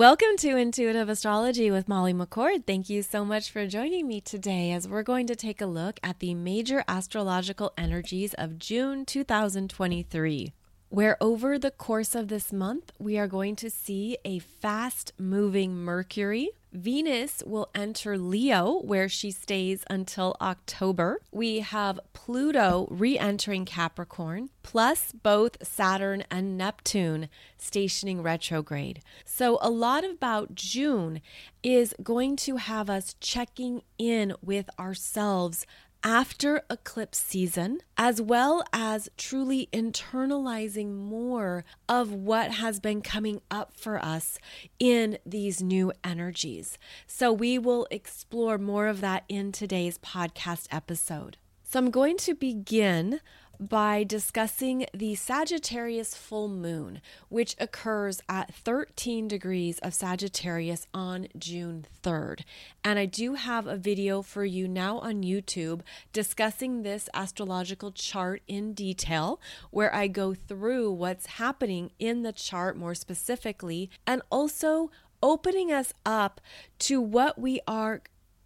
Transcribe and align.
Welcome 0.00 0.38
to 0.38 0.56
Intuitive 0.56 1.10
Astrology 1.10 1.70
with 1.70 1.86
Molly 1.86 2.14
McCord. 2.14 2.64
Thank 2.66 2.88
you 2.88 3.02
so 3.02 3.22
much 3.22 3.50
for 3.50 3.66
joining 3.66 4.08
me 4.08 4.22
today 4.22 4.72
as 4.72 4.88
we're 4.88 5.02
going 5.02 5.26
to 5.26 5.36
take 5.36 5.60
a 5.60 5.66
look 5.66 6.00
at 6.02 6.20
the 6.20 6.32
major 6.32 6.82
astrological 6.88 7.74
energies 7.76 8.32
of 8.32 8.58
June 8.58 9.04
2023 9.04 10.54
where 10.88 11.18
over 11.20 11.58
the 11.58 11.70
course 11.70 12.14
of 12.14 12.28
this 12.28 12.50
month, 12.50 12.92
we 12.98 13.18
are 13.18 13.28
going 13.28 13.54
to 13.56 13.68
see 13.68 14.16
a 14.24 14.38
fast 14.38 15.12
moving 15.18 15.76
Mercury. 15.76 16.48
Venus 16.72 17.42
will 17.46 17.68
enter 17.74 18.16
Leo, 18.16 18.80
where 18.82 19.08
she 19.08 19.30
stays 19.30 19.84
until 19.90 20.36
October. 20.40 21.20
We 21.32 21.60
have 21.60 22.00
Pluto 22.12 22.86
re 22.90 23.18
entering 23.18 23.64
Capricorn, 23.64 24.50
plus 24.62 25.12
both 25.12 25.66
Saturn 25.66 26.24
and 26.30 26.56
Neptune 26.56 27.28
stationing 27.58 28.22
retrograde. 28.22 29.02
So, 29.24 29.58
a 29.60 29.70
lot 29.70 30.04
about 30.04 30.54
June 30.54 31.20
is 31.62 31.94
going 32.02 32.36
to 32.36 32.56
have 32.56 32.88
us 32.88 33.16
checking 33.20 33.82
in 33.98 34.34
with 34.42 34.70
ourselves 34.78 35.66
after 36.02 36.62
eclipse 36.70 37.18
season, 37.18 37.80
as 37.96 38.20
well 38.20 38.64
as 38.72 39.08
truly 39.16 39.68
internalizing 39.72 40.94
more 40.94 41.64
of 41.88 42.12
what 42.12 42.52
has 42.52 42.80
been 42.80 43.02
coming 43.02 43.40
up 43.50 43.72
for 43.74 44.02
us 44.02 44.38
in 44.78 45.18
these 45.26 45.62
new 45.62 45.92
energies. 46.02 46.78
So, 47.06 47.32
we 47.32 47.58
will 47.58 47.86
explore 47.90 48.58
more 48.58 48.86
of 48.86 49.00
that 49.00 49.24
in 49.28 49.52
today's 49.52 49.98
podcast 49.98 50.66
episode. 50.70 51.36
So, 51.62 51.78
I'm 51.78 51.90
going 51.90 52.16
to 52.18 52.34
begin 52.34 53.20
by 53.60 54.02
discussing 54.02 54.86
the 54.94 55.14
Sagittarius 55.14 56.14
full 56.14 56.48
moon, 56.48 57.02
which 57.28 57.54
occurs 57.58 58.22
at 58.26 58.54
13 58.54 59.28
degrees 59.28 59.78
of 59.80 59.92
Sagittarius 59.92 60.86
on 60.94 61.28
June 61.38 61.84
3rd. 62.02 62.40
And 62.82 62.98
I 62.98 63.04
do 63.04 63.34
have 63.34 63.66
a 63.66 63.76
video 63.76 64.22
for 64.22 64.46
you 64.46 64.66
now 64.66 64.98
on 64.98 65.22
YouTube 65.22 65.82
discussing 66.12 66.82
this 66.82 67.10
astrological 67.12 67.92
chart 67.92 68.42
in 68.48 68.72
detail, 68.72 69.38
where 69.70 69.94
I 69.94 70.08
go 70.08 70.32
through 70.32 70.92
what's 70.92 71.26
happening 71.26 71.90
in 71.98 72.22
the 72.22 72.32
chart 72.32 72.78
more 72.78 72.94
specifically 72.94 73.90
and 74.06 74.22
also 74.30 74.90
opening 75.22 75.70
us 75.70 75.92
up 76.06 76.40
to 76.78 77.00
what 77.00 77.38
we 77.38 77.60
are 77.66 78.00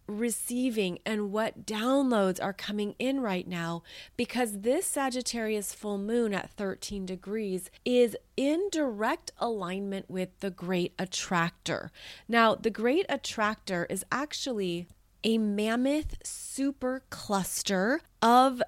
receiving 0.07 0.99
and 1.05 1.31
what 1.31 1.65
downloads 1.65 2.41
are 2.43 2.53
coming 2.53 2.95
in 2.99 3.21
right 3.21 3.47
now 3.47 3.83
because 4.15 4.59
this 4.61 4.85
Sagittarius 4.85 5.73
full 5.73 5.97
moon 5.97 6.33
at 6.33 6.51
13 6.51 7.05
degrees 7.05 7.71
is 7.83 8.15
in 8.37 8.69
direct 8.71 9.31
alignment 9.39 10.09
with 10.09 10.39
the 10.39 10.51
great 10.51 10.93
attractor. 10.99 11.91
Now, 12.27 12.55
the 12.55 12.69
great 12.69 13.05
attractor 13.09 13.87
is 13.89 14.05
actually 14.11 14.87
a 15.23 15.37
mammoth 15.39 16.17
super 16.23 17.03
cluster 17.09 18.01
of 18.21 18.61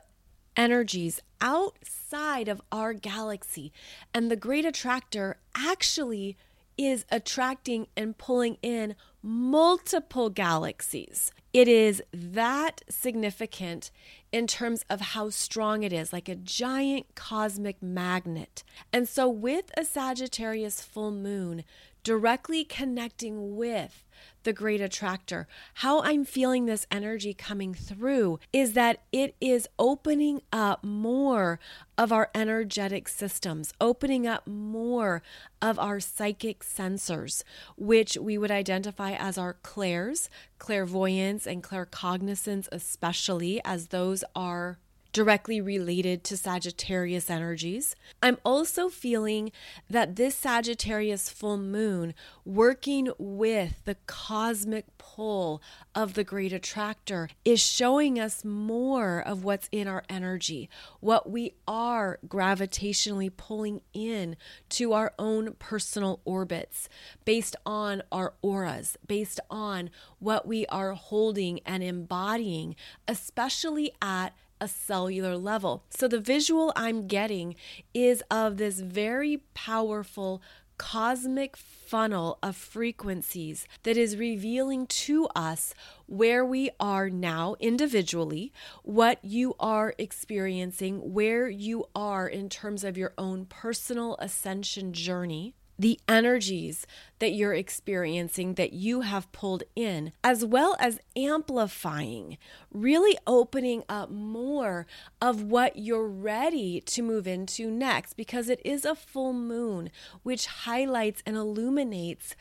energies 0.56 1.22
outside 1.40 2.48
of 2.48 2.62
our 2.72 2.94
galaxy. 2.94 3.72
And 4.14 4.32
the 4.32 4.36
great 4.36 4.66
attractor 4.66 5.38
actually 5.56 6.36
is 6.78 7.06
attracting 7.12 7.88
and 7.96 8.18
pulling 8.18 8.58
in 8.62 8.96
multiple 9.28 10.30
galaxies. 10.30 11.34
It 11.52 11.68
is 11.68 12.02
that 12.14 12.82
significant 12.90 13.92
in 14.32 14.48
terms 14.48 14.86
of 14.90 15.02
how 15.02 15.32
strong 15.32 15.84
it 15.84 15.92
is, 15.92 16.14
like 16.14 16.30
a 16.30 16.36
giant 16.36 17.14
cosmic 17.14 17.84
magnet. 17.84 18.64
And 18.94 19.08
so, 19.08 19.28
with 19.28 19.72
a 19.76 19.84
Sagittarius 19.84 20.82
full 20.82 21.12
moon 21.12 21.66
directly 22.04 22.64
connecting 22.64 23.58
with 23.58 24.06
the 24.44 24.54
great 24.54 24.82
attractor. 24.82 25.48
How 25.76 26.02
I'm 26.02 26.26
feeling 26.26 26.66
this 26.66 26.88
energy 26.90 27.34
coming 27.34 27.74
through 27.74 28.40
is 28.54 28.74
that 28.74 29.02
it 29.12 29.36
is 29.42 29.68
opening 29.78 30.42
up 30.52 30.84
more 30.84 31.60
of 31.98 32.12
our 32.12 32.30
energetic 32.36 33.08
systems, 33.08 33.74
opening 33.82 34.28
up 34.28 34.48
more 34.48 35.22
of 35.62 35.80
our 35.80 36.00
psychic 36.00 36.64
sensors, 36.64 37.44
which 37.76 38.18
we 38.18 38.38
would 38.38 38.52
identify 38.52 39.12
as 39.14 39.38
our 39.38 39.54
clairs, 39.54 40.30
clairvoyance, 40.60 41.46
and 41.48 41.64
claircognizance, 41.64 42.68
especially 42.72 43.62
as 43.66 43.88
those 43.88 44.24
are 44.36 44.78
directly 45.18 45.60
related 45.60 46.24
to 46.24 46.38
Sagittarius 46.38 47.28
energies. 47.28 47.96
I'm 48.22 48.38
also 48.46 48.88
feeling 48.88 49.52
that 49.90 50.16
this 50.16 50.36
Sagittarius 50.36 51.28
full 51.28 51.58
moon, 51.58 52.14
working 52.46 53.10
with 53.18 53.84
the 53.86 53.96
cosmic 54.06 54.86
pull 55.00 55.60
of 55.96 56.14
the 56.14 56.24
great 56.24 56.54
attractor, 56.54 57.30
is 57.44 57.60
showing 57.60 58.20
us 58.20 58.46
more 58.46 59.20
of 59.20 59.44
what's 59.44 59.68
in 59.72 59.88
our 59.88 60.04
energy, 60.08 60.70
what 61.00 61.28
we 61.28 61.56
are 61.68 62.20
gravitationally 62.28 63.36
pulling 63.36 63.82
in 63.94 64.36
to 64.70 64.94
our 64.94 65.14
own 65.18 65.56
personal 65.58 66.22
orbits 66.26 66.90
based 67.26 67.56
on 67.66 68.04
our 68.12 68.36
auras, 68.44 68.98
based 69.08 69.40
on 69.50 69.90
what 70.20 70.48
we 70.48 70.68
are 70.68 70.94
holding 70.94 71.60
and 71.66 71.82
embodying, 71.82 72.76
especially 73.08 73.92
at 74.00 74.36
a 74.60 74.68
cellular 74.68 75.38
level. 75.38 75.84
So 75.90 76.08
the 76.08 76.20
visual 76.20 76.74
I'm 76.76 77.08
getting 77.08 77.56
is 77.94 78.24
of 78.30 78.58
this 78.58 78.80
very 78.80 79.38
powerful 79.54 80.42
cosmic 80.78 81.58
funnel 81.58 82.38
of 82.44 82.56
frequencies 82.56 83.68
that 83.84 83.98
is 83.98 84.16
revealing 84.18 84.86
to 84.88 85.28
us 85.36 85.74
where 86.06 86.46
we 86.46 86.70
are 86.80 87.10
now 87.10 87.56
individually, 87.60 88.52
what 88.84 89.24
you 89.24 89.56
are 89.60 89.96
experiencing, 89.98 91.14
where 91.14 91.50
you 91.50 91.86
are 91.96 92.28
in 92.28 92.48
terms 92.50 92.84
of 92.84 92.98
your 92.98 93.14
own 93.18 93.46
personal 93.46 94.16
ascension 94.20 94.94
journey 94.94 95.56
the 95.80 96.00
energies 96.08 96.88
that 97.20 97.34
you're 97.34 97.54
experiencing 97.54 98.56
that 98.56 98.74
you 98.74 99.02
have 99.02 99.32
pulled 99.32 99.64
in, 99.76 100.12
as 100.24 100.46
well 100.46 100.76
as 100.80 101.00
amplifying, 101.16 102.38
really 102.72 103.18
opening 103.26 103.84
up 103.90 104.10
more 104.10 104.86
of 105.22 105.42
what 105.42 105.78
you're 105.78 106.08
ready 106.08 106.82
to 106.82 107.02
move 107.02 107.28
into 107.28 107.72
next 107.72 108.14
because 108.14 108.50
it 108.50 108.62
is 108.64 108.86
a 108.86 108.96
full 108.96 109.34
moon, 109.34 109.90
which 110.24 110.46
highlights 110.46 111.24
and 111.26 111.36
illuminates 111.36 112.36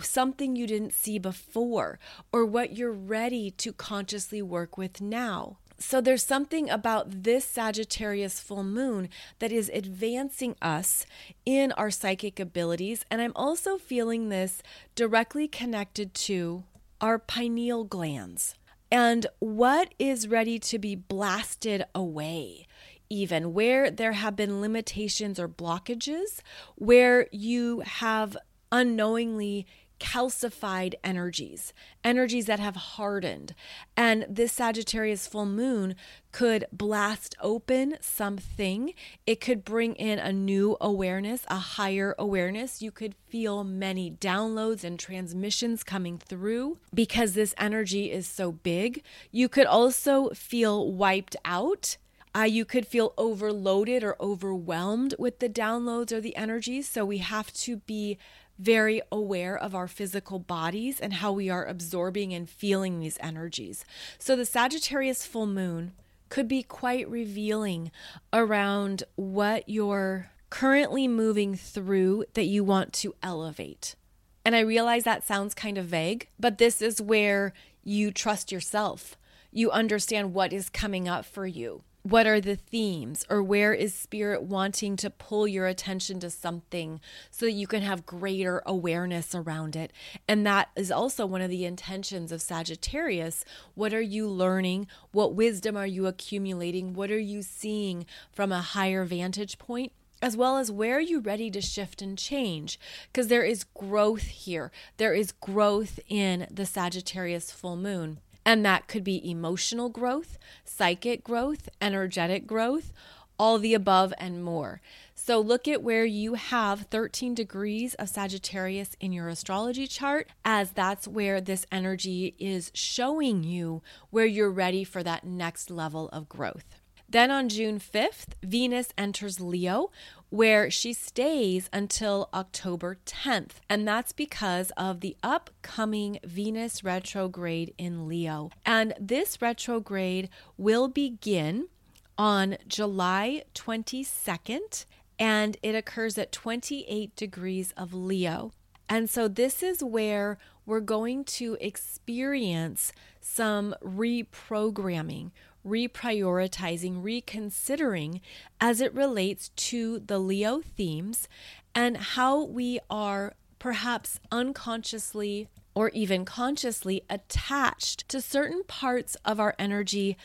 something 0.00 0.56
you 0.56 0.66
didn't 0.66 0.94
see 0.94 1.18
before 1.18 1.98
or 2.32 2.44
what 2.44 2.76
you're 2.76 2.92
ready 2.92 3.50
to 3.50 3.72
consciously 3.72 4.42
work 4.42 4.78
with 4.78 5.00
now. 5.00 5.58
So 5.82 6.00
there's 6.00 6.24
something 6.24 6.70
about 6.70 7.24
this 7.24 7.44
Sagittarius 7.44 8.40
full 8.40 8.62
moon 8.62 9.08
that 9.40 9.52
is 9.52 9.70
advancing 9.74 10.54
us 10.62 11.04
in 11.44 11.72
our 11.72 11.90
psychic 11.90 12.38
abilities. 12.38 13.04
And 13.10 13.20
I'm 13.20 13.32
also 13.34 13.78
feeling 13.78 14.28
this 14.28 14.62
directly 14.94 15.48
connected 15.48 16.14
to 16.14 16.64
our 17.00 17.18
pineal 17.18 17.84
glands 17.84 18.54
and 18.90 19.26
what 19.40 19.92
is 19.98 20.28
ready 20.28 20.58
to 20.60 20.78
be 20.78 20.94
blasted 20.94 21.84
away 21.94 22.66
even 23.10 23.52
where 23.52 23.90
there 23.90 24.12
have 24.12 24.34
been 24.34 24.62
limitations 24.62 25.38
or 25.38 25.46
blockages, 25.46 26.40
where 26.76 27.26
you 27.30 27.80
have 27.80 28.38
unknowingly 28.72 29.66
calcified 30.02 30.94
energies, 31.04 31.72
energies 32.02 32.46
that 32.46 32.58
have 32.58 32.74
hardened. 32.74 33.54
And 33.96 34.26
this 34.28 34.52
Sagittarius 34.52 35.28
full 35.28 35.46
moon 35.46 35.94
could 36.32 36.66
blast 36.72 37.36
open 37.40 37.96
something. 38.00 38.94
It 39.26 39.40
could 39.40 39.64
bring 39.64 39.94
in 39.94 40.18
a 40.18 40.32
new 40.32 40.76
awareness, 40.80 41.44
a 41.46 41.58
higher 41.58 42.16
awareness. 42.18 42.82
You 42.82 42.90
could 42.90 43.14
feel 43.28 43.62
many 43.62 44.10
downloads 44.10 44.82
and 44.82 44.98
transmissions 44.98 45.84
coming 45.84 46.18
through 46.18 46.78
because 46.92 47.34
this 47.34 47.54
energy 47.56 48.10
is 48.10 48.26
so 48.26 48.50
big. 48.50 49.04
You 49.30 49.48
could 49.48 49.66
also 49.66 50.30
feel 50.30 50.90
wiped 50.90 51.36
out. 51.44 51.96
Uh, 52.34 52.40
you 52.40 52.64
could 52.64 52.86
feel 52.86 53.12
overloaded 53.18 54.02
or 54.02 54.16
overwhelmed 54.18 55.14
with 55.18 55.38
the 55.38 55.50
downloads 55.50 56.12
or 56.12 56.20
the 56.20 56.34
energies. 56.34 56.88
So 56.88 57.04
we 57.04 57.18
have 57.18 57.52
to 57.52 57.76
be 57.76 58.18
very 58.62 59.02
aware 59.10 59.56
of 59.58 59.74
our 59.74 59.88
physical 59.88 60.38
bodies 60.38 61.00
and 61.00 61.14
how 61.14 61.32
we 61.32 61.50
are 61.50 61.66
absorbing 61.66 62.32
and 62.32 62.48
feeling 62.48 63.00
these 63.00 63.18
energies. 63.20 63.84
So 64.18 64.36
the 64.36 64.46
Sagittarius 64.46 65.26
full 65.26 65.46
moon 65.46 65.92
could 66.28 66.48
be 66.48 66.62
quite 66.62 67.08
revealing 67.10 67.90
around 68.32 69.02
what 69.16 69.68
you're 69.68 70.30
currently 70.48 71.08
moving 71.08 71.56
through 71.56 72.24
that 72.34 72.44
you 72.44 72.62
want 72.62 72.92
to 72.92 73.14
elevate. 73.22 73.96
And 74.44 74.54
I 74.56 74.60
realize 74.60 75.04
that 75.04 75.24
sounds 75.24 75.54
kind 75.54 75.76
of 75.76 75.86
vague, 75.86 76.28
but 76.38 76.58
this 76.58 76.80
is 76.80 77.02
where 77.02 77.52
you 77.82 78.10
trust 78.12 78.52
yourself. 78.52 79.16
You 79.50 79.70
understand 79.70 80.34
what 80.34 80.52
is 80.52 80.68
coming 80.68 81.08
up 81.08 81.24
for 81.24 81.46
you. 81.46 81.82
What 82.02 82.26
are 82.26 82.40
the 82.40 82.56
themes 82.56 83.24
or 83.30 83.42
where 83.42 83.72
is 83.72 83.94
spirit 83.94 84.42
wanting 84.42 84.96
to 84.96 85.08
pull 85.08 85.46
your 85.46 85.66
attention 85.66 86.18
to 86.18 86.28
something 86.28 87.00
so 87.30 87.46
that 87.46 87.52
you 87.52 87.66
can 87.66 87.82
have 87.82 88.04
greater 88.04 88.62
awareness 88.66 89.34
around 89.34 89.76
it 89.76 89.92
and 90.26 90.44
that 90.44 90.68
is 90.74 90.90
also 90.90 91.24
one 91.24 91.40
of 91.40 91.50
the 91.50 91.64
intentions 91.64 92.32
of 92.32 92.42
Sagittarius 92.42 93.44
what 93.74 93.94
are 93.94 94.00
you 94.00 94.28
learning 94.28 94.86
what 95.12 95.34
wisdom 95.34 95.76
are 95.76 95.86
you 95.86 96.06
accumulating 96.06 96.92
what 96.92 97.10
are 97.10 97.18
you 97.18 97.40
seeing 97.40 98.04
from 98.32 98.50
a 98.50 98.60
higher 98.60 99.04
vantage 99.04 99.58
point 99.58 99.92
as 100.20 100.36
well 100.36 100.56
as 100.56 100.70
where 100.70 100.96
are 100.96 101.00
you 101.00 101.18
ready 101.18 101.50
to 101.50 101.60
shift 101.60 102.00
and 102.00 102.16
change? 102.16 102.78
Because 103.08 103.26
there 103.26 103.42
is 103.42 103.64
growth 103.64 104.22
here. 104.22 104.70
There 104.96 105.12
is 105.12 105.32
growth 105.32 105.98
in 106.08 106.46
the 106.48 106.64
Sagittarius 106.64 107.50
full 107.50 107.76
moon. 107.76 108.20
And 108.44 108.64
that 108.64 108.88
could 108.88 109.04
be 109.04 109.30
emotional 109.30 109.88
growth, 109.88 110.38
psychic 110.64 111.22
growth, 111.22 111.68
energetic 111.80 112.46
growth, 112.46 112.92
all 113.38 113.58
the 113.58 113.74
above 113.74 114.12
and 114.18 114.44
more. 114.44 114.80
So 115.14 115.40
look 115.40 115.68
at 115.68 115.82
where 115.82 116.04
you 116.04 116.34
have 116.34 116.82
13 116.90 117.34
degrees 117.34 117.94
of 117.94 118.08
Sagittarius 118.08 118.96
in 119.00 119.12
your 119.12 119.28
astrology 119.28 119.86
chart, 119.86 120.28
as 120.44 120.72
that's 120.72 121.06
where 121.06 121.40
this 121.40 121.66
energy 121.70 122.34
is 122.38 122.72
showing 122.74 123.44
you 123.44 123.82
where 124.10 124.26
you're 124.26 124.50
ready 124.50 124.84
for 124.84 125.02
that 125.02 125.24
next 125.24 125.70
level 125.70 126.08
of 126.08 126.28
growth. 126.28 126.64
Then 127.08 127.30
on 127.30 127.48
June 127.48 127.78
5th, 127.78 128.34
Venus 128.42 128.88
enters 128.96 129.38
Leo, 129.38 129.90
where 130.32 130.70
she 130.70 130.94
stays 130.94 131.68
until 131.74 132.30
October 132.32 132.96
10th. 133.04 133.56
And 133.68 133.86
that's 133.86 134.12
because 134.12 134.70
of 134.78 135.00
the 135.00 135.14
upcoming 135.22 136.18
Venus 136.24 136.82
retrograde 136.82 137.74
in 137.76 138.08
Leo. 138.08 138.48
And 138.64 138.94
this 138.98 139.42
retrograde 139.42 140.30
will 140.56 140.88
begin 140.88 141.68
on 142.16 142.56
July 142.66 143.42
22nd 143.54 144.86
and 145.18 145.58
it 145.62 145.74
occurs 145.74 146.16
at 146.16 146.32
28 146.32 147.14
degrees 147.14 147.74
of 147.76 147.92
Leo. 147.92 148.52
And 148.88 149.10
so 149.10 149.28
this 149.28 149.62
is 149.62 149.84
where 149.84 150.38
we're 150.64 150.80
going 150.80 151.24
to 151.24 151.58
experience 151.60 152.90
some 153.20 153.74
reprogramming, 153.82 155.30
reprioritizing, 155.66 157.02
reconsidering 157.02 158.20
as 158.60 158.80
it 158.80 158.94
relates 158.94 159.50
to 159.50 160.00
the 160.00 160.18
Leo 160.18 160.60
themes 160.60 161.28
and 161.74 161.96
how 161.96 162.42
we 162.42 162.80
are 162.90 163.34
perhaps 163.58 164.18
unconsciously 164.30 165.48
or 165.74 165.88
even 165.90 166.24
consciously 166.24 167.02
attached 167.08 168.08
to 168.08 168.20
certain 168.20 168.62
parts 168.64 169.16
of 169.24 169.40
our 169.40 169.54
energy 169.58 170.16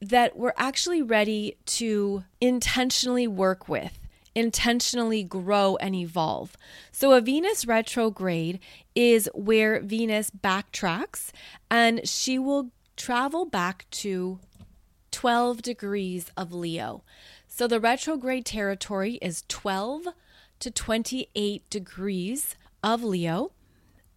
that 0.00 0.36
we're 0.36 0.52
actually 0.56 1.02
ready 1.02 1.56
to 1.64 2.24
intentionally 2.40 3.26
work 3.26 3.68
with 3.68 3.98
intentionally 4.34 5.22
grow 5.22 5.76
and 5.76 5.94
evolve. 5.94 6.56
So, 6.90 7.12
a 7.12 7.20
Venus 7.20 7.66
retrograde 7.66 8.60
is 8.94 9.28
where 9.34 9.80
Venus 9.80 10.30
backtracks 10.30 11.30
and 11.70 12.06
she 12.08 12.38
will 12.38 12.70
travel 12.96 13.44
back 13.44 13.86
to 13.90 14.38
12 15.12 15.62
degrees 15.62 16.30
of 16.36 16.52
Leo. 16.52 17.04
So 17.46 17.68
the 17.68 17.80
retrograde 17.80 18.44
territory 18.44 19.14
is 19.22 19.44
12 19.48 20.08
to 20.58 20.70
28 20.70 21.70
degrees 21.70 22.56
of 22.82 23.04
Leo. 23.04 23.52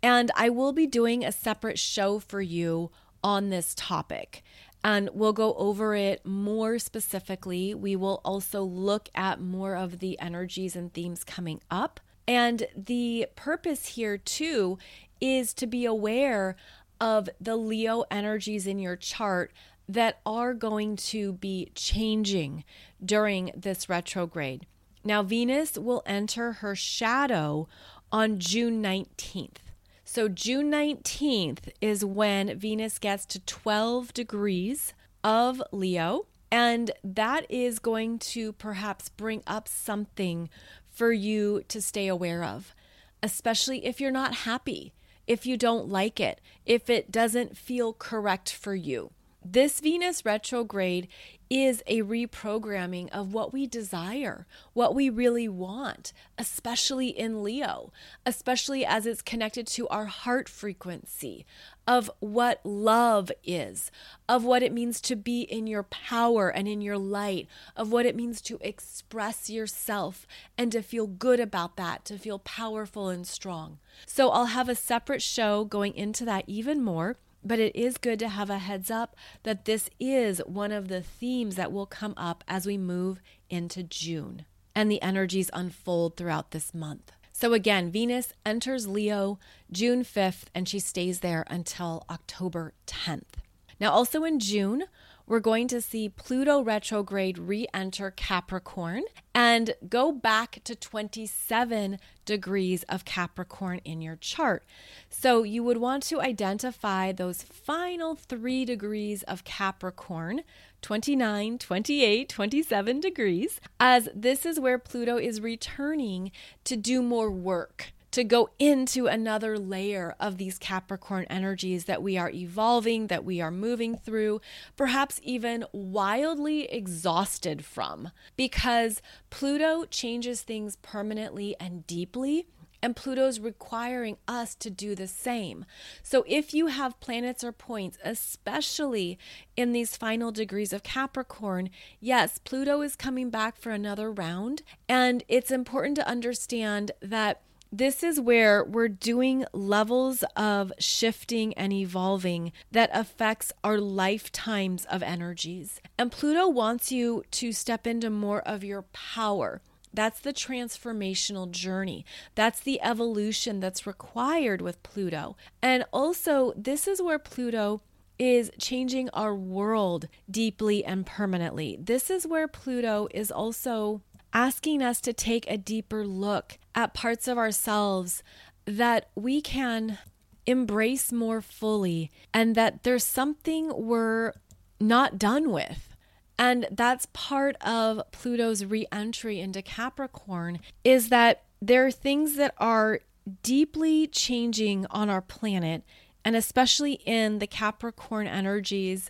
And 0.01 0.31
I 0.35 0.49
will 0.49 0.71
be 0.71 0.87
doing 0.87 1.23
a 1.23 1.31
separate 1.31 1.79
show 1.79 2.19
for 2.19 2.41
you 2.41 2.91
on 3.23 3.49
this 3.49 3.73
topic. 3.75 4.43
And 4.83 5.09
we'll 5.13 5.33
go 5.33 5.55
over 5.55 5.95
it 5.95 6.25
more 6.25 6.77
specifically. 6.77 7.73
We 7.73 7.95
will 7.95 8.21
also 8.23 8.61
look 8.61 9.09
at 9.15 9.41
more 9.41 9.75
of 9.75 9.99
the 9.99 10.19
energies 10.19 10.75
and 10.75 10.93
themes 10.93 11.23
coming 11.23 11.59
up. 11.71 11.99
And 12.27 12.67
the 12.75 13.27
purpose 13.35 13.87
here, 13.89 14.17
too, 14.17 14.77
is 15.19 15.53
to 15.55 15.67
be 15.67 15.85
aware 15.85 16.55
of 17.01 17.29
the 17.41 17.55
Leo 17.55 18.03
energies 18.11 18.67
in 18.67 18.79
your 18.79 18.95
chart 18.95 19.51
that 19.87 20.19
are 20.25 20.53
going 20.53 20.95
to 20.95 21.33
be 21.33 21.71
changing 21.75 22.63
during 23.03 23.51
this 23.55 23.87
retrograde. 23.87 24.65
Now, 25.03 25.21
Venus 25.21 25.77
will 25.77 26.01
enter 26.05 26.53
her 26.53 26.75
shadow 26.75 27.67
on 28.11 28.39
June 28.39 28.81
19th. 28.81 29.57
So, 30.03 30.27
June 30.27 30.71
19th 30.71 31.69
is 31.81 32.03
when 32.03 32.57
Venus 32.57 32.97
gets 32.97 33.25
to 33.27 33.39
12 33.41 34.13
degrees 34.13 34.93
of 35.23 35.61
Leo. 35.71 36.27
And 36.51 36.91
that 37.03 37.45
is 37.49 37.79
going 37.79 38.19
to 38.19 38.53
perhaps 38.53 39.09
bring 39.09 39.43
up 39.45 39.67
something 39.67 40.49
for 40.89 41.11
you 41.11 41.63
to 41.67 41.81
stay 41.81 42.07
aware 42.07 42.43
of, 42.43 42.73
especially 43.21 43.85
if 43.85 43.99
you're 43.99 44.11
not 44.11 44.35
happy, 44.35 44.93
if 45.27 45.45
you 45.45 45.57
don't 45.57 45.89
like 45.89 46.19
it, 46.19 46.39
if 46.65 46.89
it 46.89 47.11
doesn't 47.11 47.57
feel 47.57 47.91
correct 47.91 48.53
for 48.53 48.73
you. 48.73 49.11
This 49.47 49.79
Venus 49.79 50.25
retrograde 50.25 51.07
is 51.51 51.83
a 51.85 52.01
reprogramming 52.01 53.09
of 53.11 53.31
what 53.31 53.53
we 53.53 53.67
desire, 53.67 54.47
what 54.73 54.95
we 54.95 55.07
really 55.07 55.47
want, 55.47 56.11
especially 56.35 57.09
in 57.09 57.43
Leo, 57.43 57.93
especially 58.25 58.83
as 58.83 59.05
it's 59.05 59.21
connected 59.21 59.67
to 59.67 59.87
our 59.89 60.05
heart 60.05 60.49
frequency 60.49 61.45
of 61.85 62.09
what 62.19 62.59
love 62.65 63.31
is, 63.43 63.91
of 64.27 64.43
what 64.43 64.63
it 64.63 64.73
means 64.73 64.99
to 65.01 65.15
be 65.15 65.41
in 65.41 65.67
your 65.67 65.83
power 65.83 66.49
and 66.49 66.67
in 66.67 66.81
your 66.81 66.97
light, 66.97 67.47
of 67.75 67.91
what 67.91 68.07
it 68.07 68.15
means 68.15 68.41
to 68.41 68.57
express 68.61 69.47
yourself 69.47 70.25
and 70.57 70.71
to 70.71 70.81
feel 70.81 71.05
good 71.05 71.39
about 71.39 71.77
that, 71.77 72.03
to 72.05 72.17
feel 72.17 72.39
powerful 72.39 73.09
and 73.09 73.27
strong. 73.27 73.77
So 74.07 74.31
I'll 74.31 74.47
have 74.47 74.69
a 74.69 74.75
separate 74.75 75.21
show 75.21 75.65
going 75.65 75.93
into 75.93 76.25
that 76.25 76.45
even 76.47 76.83
more 76.83 77.17
but 77.45 77.59
it 77.59 77.75
is 77.75 77.97
good 77.97 78.19
to 78.19 78.29
have 78.29 78.49
a 78.49 78.57
heads 78.57 78.89
up 78.89 79.15
that 79.43 79.65
this 79.65 79.89
is 79.99 80.39
one 80.45 80.71
of 80.71 80.87
the 80.87 81.01
themes 81.01 81.55
that 81.55 81.71
will 81.71 81.85
come 81.85 82.13
up 82.17 82.43
as 82.47 82.65
we 82.65 82.77
move 82.77 83.21
into 83.49 83.83
June 83.83 84.45
and 84.73 84.91
the 84.91 85.01
energies 85.01 85.49
unfold 85.53 86.17
throughout 86.17 86.51
this 86.51 86.73
month. 86.73 87.11
So, 87.31 87.53
again, 87.53 87.91
Venus 87.91 88.33
enters 88.45 88.87
Leo 88.87 89.39
June 89.71 90.03
5th 90.03 90.45
and 90.55 90.67
she 90.67 90.79
stays 90.79 91.19
there 91.19 91.45
until 91.47 92.05
October 92.09 92.73
10th. 92.87 93.39
Now, 93.79 93.91
also 93.91 94.23
in 94.23 94.39
June, 94.39 94.85
we're 95.27 95.39
going 95.39 95.67
to 95.69 95.81
see 95.81 96.09
Pluto 96.09 96.61
retrograde 96.61 97.37
re 97.37 97.67
enter 97.73 98.11
Capricorn 98.11 99.03
and 99.33 99.73
go 99.89 100.11
back 100.11 100.59
to 100.63 100.75
27 100.75 101.97
degrees 102.25 102.83
of 102.83 103.05
Capricorn 103.05 103.81
in 103.83 104.01
your 104.01 104.15
chart. 104.15 104.63
So 105.09 105.43
you 105.43 105.63
would 105.63 105.77
want 105.77 106.03
to 106.03 106.21
identify 106.21 107.11
those 107.11 107.41
final 107.41 108.15
three 108.15 108.65
degrees 108.65 109.23
of 109.23 109.43
Capricorn 109.43 110.41
29, 110.81 111.57
28, 111.57 112.29
27 112.29 112.99
degrees, 112.99 113.59
as 113.79 114.07
this 114.13 114.45
is 114.45 114.59
where 114.59 114.77
Pluto 114.77 115.17
is 115.17 115.41
returning 115.41 116.31
to 116.63 116.75
do 116.75 117.01
more 117.01 117.31
work 117.31 117.91
to 118.15 118.23
go 118.23 118.49
into 118.59 119.07
another 119.07 119.59
layer 119.59 120.15
of 120.21 120.37
these 120.37 120.57
Capricorn 120.57 121.25
energies 121.29 121.83
that 121.83 122.01
we 122.01 122.17
are 122.17 122.29
evolving, 122.29 123.07
that 123.07 123.25
we 123.25 123.41
are 123.41 123.51
moving 123.51 123.97
through, 123.97 124.39
perhaps 124.77 125.19
even 125.21 125.65
wildly 125.73 126.63
exhausted 126.71 127.65
from, 127.65 128.11
because 128.37 129.01
Pluto 129.29 129.83
changes 129.83 130.43
things 130.43 130.77
permanently 130.77 131.57
and 131.59 131.85
deeply. 131.87 132.47
And 132.81 132.95
Pluto's 132.95 133.39
requiring 133.39 134.15
us 134.29 134.55
to 134.55 134.69
do 134.69 134.95
the 134.95 135.07
same. 135.07 135.65
So, 136.03 136.23
if 136.27 136.53
you 136.53 136.67
have 136.67 136.99
planets 136.99 137.43
or 137.43 137.51
points, 137.51 137.97
especially 138.03 139.17
in 139.57 139.71
these 139.71 139.97
final 139.97 140.31
degrees 140.31 140.71
of 140.71 140.83
Capricorn, 140.83 141.71
yes, 141.99 142.37
Pluto 142.37 142.81
is 142.81 142.95
coming 142.95 143.29
back 143.31 143.57
for 143.57 143.71
another 143.71 144.11
round. 144.11 144.61
And 144.87 145.23
it's 145.27 145.49
important 145.49 145.95
to 145.95 146.07
understand 146.07 146.91
that 147.01 147.41
this 147.77 148.03
is 148.03 148.19
where 148.19 148.63
we're 148.63 148.87
doing 148.87 149.45
levels 149.51 150.23
of 150.35 150.71
shifting 150.79 151.53
and 151.55 151.73
evolving 151.73 152.53
that 152.71 152.89
affects 152.93 153.51
our 153.63 153.79
lifetimes 153.79 154.85
of 154.85 155.03
energies. 155.03 155.81
And 155.97 156.11
Pluto 156.11 156.47
wants 156.47 156.91
you 156.91 157.23
to 157.31 157.51
step 157.51 157.85
into 157.85 158.09
more 158.09 158.41
of 158.41 158.63
your 158.63 158.83
power. 158.93 159.61
That's 159.93 160.19
the 160.19 160.33
transformational 160.33 161.51
journey. 161.51 162.05
That's 162.33 162.59
the 162.59 162.81
evolution 162.81 163.59
that's 163.59 163.87
required 163.87 164.61
with 164.61 164.83
Pluto. 164.83 165.35
And 165.61 165.85
also, 165.91 166.53
this 166.55 166.87
is 166.87 167.01
where 167.01 167.19
Pluto 167.19 167.81
is 168.17 168.51
changing 168.59 169.09
our 169.09 169.35
world 169.35 170.07
deeply 170.29 170.83
and 170.83 171.05
permanently. 171.05 171.77
This 171.79 172.09
is 172.09 172.25
where 172.25 172.47
Pluto 172.47 173.07
is 173.11 173.31
also 173.31 174.01
asking 174.35 174.83
us 174.83 174.99
to 174.99 175.13
take 175.13 175.49
a 175.49 175.57
deeper 175.57 176.05
look 176.05 176.59
at 176.75 176.93
parts 176.93 177.25
of 177.27 177.37
ourselves 177.37 178.21
that 178.65 179.09
we 179.15 179.41
can 179.41 179.97
embrace 180.45 181.11
more 181.11 181.41
fully 181.41 182.11
and 182.33 182.53
that 182.53 182.83
there's 182.83 183.03
something 183.03 183.71
we're 183.73 184.33
not 184.79 185.17
done 185.17 185.51
with. 185.51 185.95
And 186.37 186.67
that's 186.69 187.07
part 187.13 187.55
of 187.61 188.01
Pluto's 188.11 188.65
re-entry 188.65 189.39
into 189.39 189.61
Capricorn 189.61 190.59
is 190.83 191.07
that 191.07 191.43
there 191.61 191.85
are 191.85 191.91
things 191.91 192.35
that 192.35 192.53
are 192.57 192.99
deeply 193.41 194.05
changing 194.05 194.85
on 194.91 195.09
our 195.09 195.21
planet 195.21 195.83
and 196.25 196.35
especially 196.35 196.93
in 197.05 197.39
the 197.39 197.47
Capricorn 197.47 198.27
energies 198.27 199.09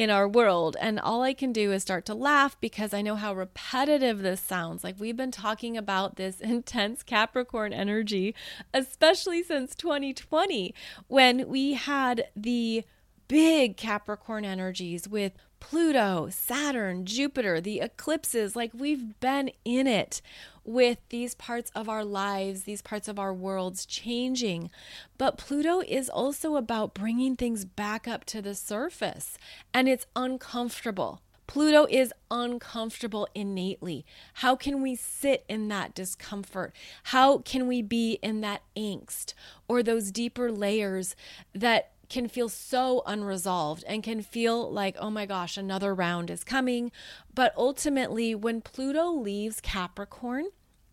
in 0.00 0.08
our 0.08 0.26
world. 0.26 0.78
And 0.80 0.98
all 0.98 1.20
I 1.20 1.34
can 1.34 1.52
do 1.52 1.72
is 1.72 1.82
start 1.82 2.06
to 2.06 2.14
laugh 2.14 2.58
because 2.58 2.94
I 2.94 3.02
know 3.02 3.16
how 3.16 3.34
repetitive 3.34 4.22
this 4.22 4.40
sounds. 4.40 4.82
Like 4.82 4.98
we've 4.98 5.16
been 5.16 5.30
talking 5.30 5.76
about 5.76 6.16
this 6.16 6.40
intense 6.40 7.02
Capricorn 7.02 7.74
energy, 7.74 8.34
especially 8.72 9.42
since 9.42 9.74
2020, 9.74 10.74
when 11.08 11.46
we 11.50 11.74
had 11.74 12.28
the 12.34 12.82
big 13.28 13.76
Capricorn 13.76 14.46
energies 14.46 15.06
with 15.06 15.32
Pluto, 15.60 16.28
Saturn, 16.30 17.04
Jupiter, 17.04 17.60
the 17.60 17.80
eclipses. 17.80 18.56
Like 18.56 18.70
we've 18.72 19.20
been 19.20 19.50
in 19.66 19.86
it 19.86 20.22
with 20.64 20.98
these 21.08 21.34
parts 21.34 21.70
of 21.74 21.88
our 21.88 22.04
lives, 22.04 22.62
these 22.62 22.82
parts 22.82 23.08
of 23.08 23.18
our 23.18 23.32
worlds 23.32 23.86
changing. 23.86 24.70
But 25.18 25.38
Pluto 25.38 25.80
is 25.80 26.08
also 26.08 26.56
about 26.56 26.94
bringing 26.94 27.36
things 27.36 27.64
back 27.64 28.06
up 28.06 28.24
to 28.26 28.42
the 28.42 28.54
surface, 28.54 29.38
and 29.72 29.88
it's 29.88 30.06
uncomfortable. 30.14 31.20
Pluto 31.46 31.84
is 31.90 32.12
uncomfortable 32.30 33.26
innately. 33.34 34.06
How 34.34 34.54
can 34.54 34.82
we 34.82 34.94
sit 34.94 35.44
in 35.48 35.66
that 35.66 35.96
discomfort? 35.96 36.72
How 37.04 37.38
can 37.38 37.66
we 37.66 37.82
be 37.82 38.20
in 38.22 38.40
that 38.42 38.62
angst 38.76 39.34
or 39.66 39.82
those 39.82 40.12
deeper 40.12 40.52
layers 40.52 41.16
that 41.52 41.90
can 42.10 42.28
feel 42.28 42.48
so 42.48 43.02
unresolved 43.06 43.84
and 43.86 44.02
can 44.02 44.20
feel 44.20 44.70
like, 44.70 44.96
oh 44.98 45.10
my 45.10 45.24
gosh, 45.24 45.56
another 45.56 45.94
round 45.94 46.28
is 46.30 46.44
coming. 46.44 46.92
But 47.34 47.54
ultimately, 47.56 48.34
when 48.34 48.60
Pluto 48.60 49.10
leaves 49.10 49.60
Capricorn, 49.60 50.46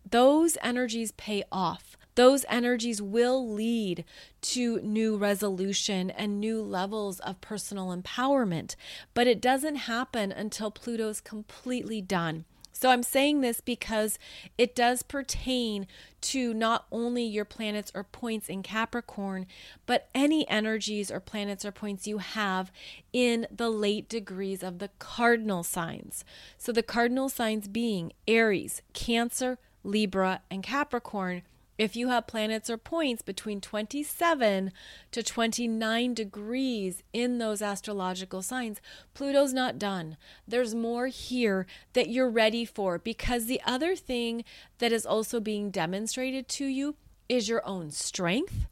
those 0.08 0.56
energies 0.62 1.12
pay 1.12 1.44
off. 1.52 1.96
Those 2.14 2.44
energies 2.48 3.00
will 3.00 3.48
lead 3.48 4.04
to 4.40 4.80
new 4.80 5.16
resolution 5.16 6.10
and 6.10 6.40
new 6.40 6.62
levels 6.62 7.20
of 7.20 7.40
personal 7.40 7.96
empowerment. 7.96 8.74
But 9.14 9.26
it 9.26 9.40
doesn't 9.40 9.76
happen 9.76 10.32
until 10.32 10.70
Pluto's 10.70 11.20
completely 11.20 12.00
done. 12.00 12.44
So 12.78 12.90
I'm 12.90 13.02
saying 13.02 13.40
this 13.40 13.60
because 13.60 14.20
it 14.56 14.72
does 14.72 15.02
pertain 15.02 15.88
to 16.20 16.54
not 16.54 16.86
only 16.92 17.24
your 17.24 17.44
planets 17.44 17.90
or 17.92 18.04
points 18.04 18.48
in 18.48 18.62
Capricorn, 18.62 19.46
but 19.84 20.08
any 20.14 20.48
energies 20.48 21.10
or 21.10 21.18
planets 21.18 21.64
or 21.64 21.72
points 21.72 22.06
you 22.06 22.18
have 22.18 22.70
in 23.12 23.48
the 23.50 23.68
late 23.68 24.08
degrees 24.08 24.62
of 24.62 24.78
the 24.78 24.90
cardinal 25.00 25.64
signs. 25.64 26.24
So 26.56 26.70
the 26.70 26.84
cardinal 26.84 27.28
signs 27.28 27.66
being 27.66 28.12
Aries, 28.28 28.80
Cancer, 28.92 29.58
Libra, 29.82 30.42
and 30.48 30.62
Capricorn 30.62 31.42
if 31.78 31.94
you 31.94 32.08
have 32.08 32.26
planets 32.26 32.68
or 32.68 32.76
points 32.76 33.22
between 33.22 33.60
27 33.60 34.72
to 35.12 35.22
29 35.22 36.14
degrees 36.14 37.04
in 37.12 37.38
those 37.38 37.62
astrological 37.62 38.42
signs, 38.42 38.80
Pluto's 39.14 39.52
not 39.52 39.78
done. 39.78 40.16
There's 40.46 40.74
more 40.74 41.06
here 41.06 41.66
that 41.92 42.08
you're 42.08 42.28
ready 42.28 42.64
for 42.64 42.98
because 42.98 43.46
the 43.46 43.60
other 43.64 43.94
thing 43.94 44.44
that 44.78 44.90
is 44.90 45.06
also 45.06 45.38
being 45.38 45.70
demonstrated 45.70 46.48
to 46.48 46.66
you 46.66 46.96
is 47.28 47.48
your 47.48 47.64
own 47.64 47.92
strength. 47.92 48.66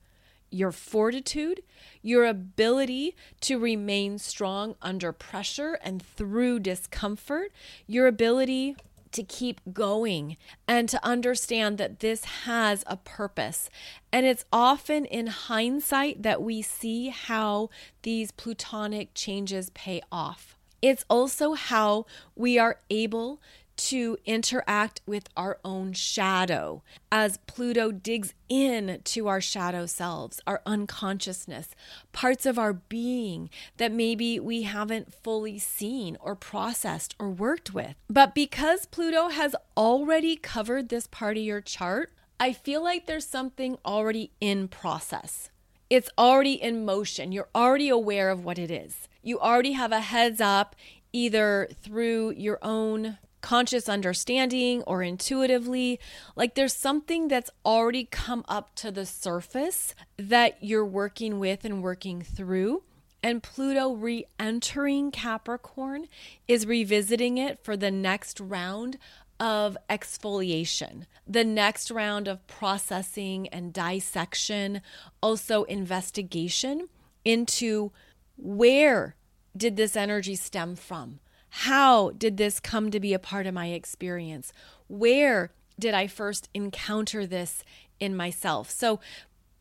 Your 0.50 0.72
fortitude, 0.72 1.62
your 2.02 2.24
ability 2.24 3.14
to 3.42 3.58
remain 3.58 4.18
strong 4.18 4.74
under 4.80 5.12
pressure 5.12 5.78
and 5.82 6.02
through 6.02 6.60
discomfort, 6.60 7.52
your 7.86 8.06
ability 8.06 8.76
to 9.16 9.22
keep 9.22 9.60
going 9.72 10.36
and 10.68 10.88
to 10.88 11.04
understand 11.04 11.78
that 11.78 12.00
this 12.00 12.24
has 12.24 12.84
a 12.86 12.96
purpose. 12.96 13.68
And 14.12 14.24
it's 14.24 14.44
often 14.52 15.04
in 15.04 15.26
hindsight 15.26 16.22
that 16.22 16.40
we 16.40 16.62
see 16.62 17.08
how 17.08 17.70
these 18.02 18.30
plutonic 18.30 19.14
changes 19.14 19.70
pay 19.70 20.00
off. 20.12 20.56
It's 20.80 21.04
also 21.10 21.54
how 21.54 22.06
we 22.34 22.58
are 22.58 22.78
able 22.90 23.40
to 23.76 24.16
interact 24.24 25.00
with 25.06 25.28
our 25.36 25.58
own 25.64 25.92
shadow 25.92 26.82
as 27.12 27.38
Pluto 27.46 27.92
digs 27.92 28.34
in 28.48 29.00
to 29.04 29.28
our 29.28 29.40
shadow 29.40 29.86
selves, 29.86 30.40
our 30.46 30.62
unconsciousness, 30.66 31.74
parts 32.12 32.46
of 32.46 32.58
our 32.58 32.72
being 32.72 33.50
that 33.76 33.92
maybe 33.92 34.40
we 34.40 34.62
haven't 34.62 35.12
fully 35.12 35.58
seen 35.58 36.16
or 36.20 36.34
processed 36.34 37.14
or 37.18 37.30
worked 37.30 37.74
with. 37.74 37.94
But 38.08 38.34
because 38.34 38.86
Pluto 38.86 39.28
has 39.28 39.54
already 39.76 40.36
covered 40.36 40.88
this 40.88 41.06
part 41.06 41.36
of 41.36 41.42
your 41.42 41.60
chart, 41.60 42.12
I 42.38 42.52
feel 42.52 42.82
like 42.82 43.06
there's 43.06 43.26
something 43.26 43.78
already 43.84 44.30
in 44.40 44.68
process. 44.68 45.50
It's 45.88 46.10
already 46.18 46.54
in 46.54 46.84
motion. 46.84 47.32
You're 47.32 47.48
already 47.54 47.88
aware 47.88 48.30
of 48.30 48.44
what 48.44 48.58
it 48.58 48.70
is. 48.70 49.08
You 49.22 49.38
already 49.38 49.72
have 49.72 49.92
a 49.92 50.00
heads 50.00 50.40
up 50.40 50.74
either 51.12 51.68
through 51.82 52.32
your 52.32 52.58
own 52.62 53.18
conscious 53.46 53.88
understanding 53.88 54.82
or 54.88 55.04
intuitively. 55.04 56.00
Like 56.34 56.56
there's 56.56 56.74
something 56.74 57.28
that's 57.28 57.48
already 57.64 58.04
come 58.04 58.44
up 58.48 58.74
to 58.74 58.90
the 58.90 59.06
surface 59.06 59.94
that 60.16 60.58
you're 60.60 60.84
working 60.84 61.38
with 61.38 61.64
and 61.64 61.80
working 61.80 62.22
through. 62.22 62.82
And 63.22 63.44
Pluto 63.44 63.92
re 63.92 64.24
entering 64.40 65.12
Capricorn 65.12 66.08
is 66.48 66.66
revisiting 66.66 67.38
it 67.38 67.62
for 67.62 67.76
the 67.76 67.92
next 67.92 68.40
round 68.40 68.98
of 69.38 69.78
exfoliation, 69.88 71.04
the 71.24 71.44
next 71.44 71.92
round 71.92 72.26
of 72.26 72.44
processing 72.48 73.46
and 73.50 73.72
dissection, 73.72 74.80
also 75.22 75.62
investigation 75.64 76.88
into 77.24 77.92
where 78.36 79.14
did 79.56 79.76
this 79.76 79.94
energy 79.94 80.34
stem 80.34 80.74
from? 80.74 81.20
How 81.60 82.10
did 82.10 82.36
this 82.36 82.60
come 82.60 82.90
to 82.90 83.00
be 83.00 83.14
a 83.14 83.18
part 83.18 83.46
of 83.46 83.54
my 83.54 83.68
experience? 83.68 84.52
Where 84.88 85.52
did 85.78 85.94
I 85.94 86.06
first 86.06 86.50
encounter 86.52 87.26
this 87.26 87.64
in 87.98 88.14
myself? 88.14 88.70
So, 88.70 89.00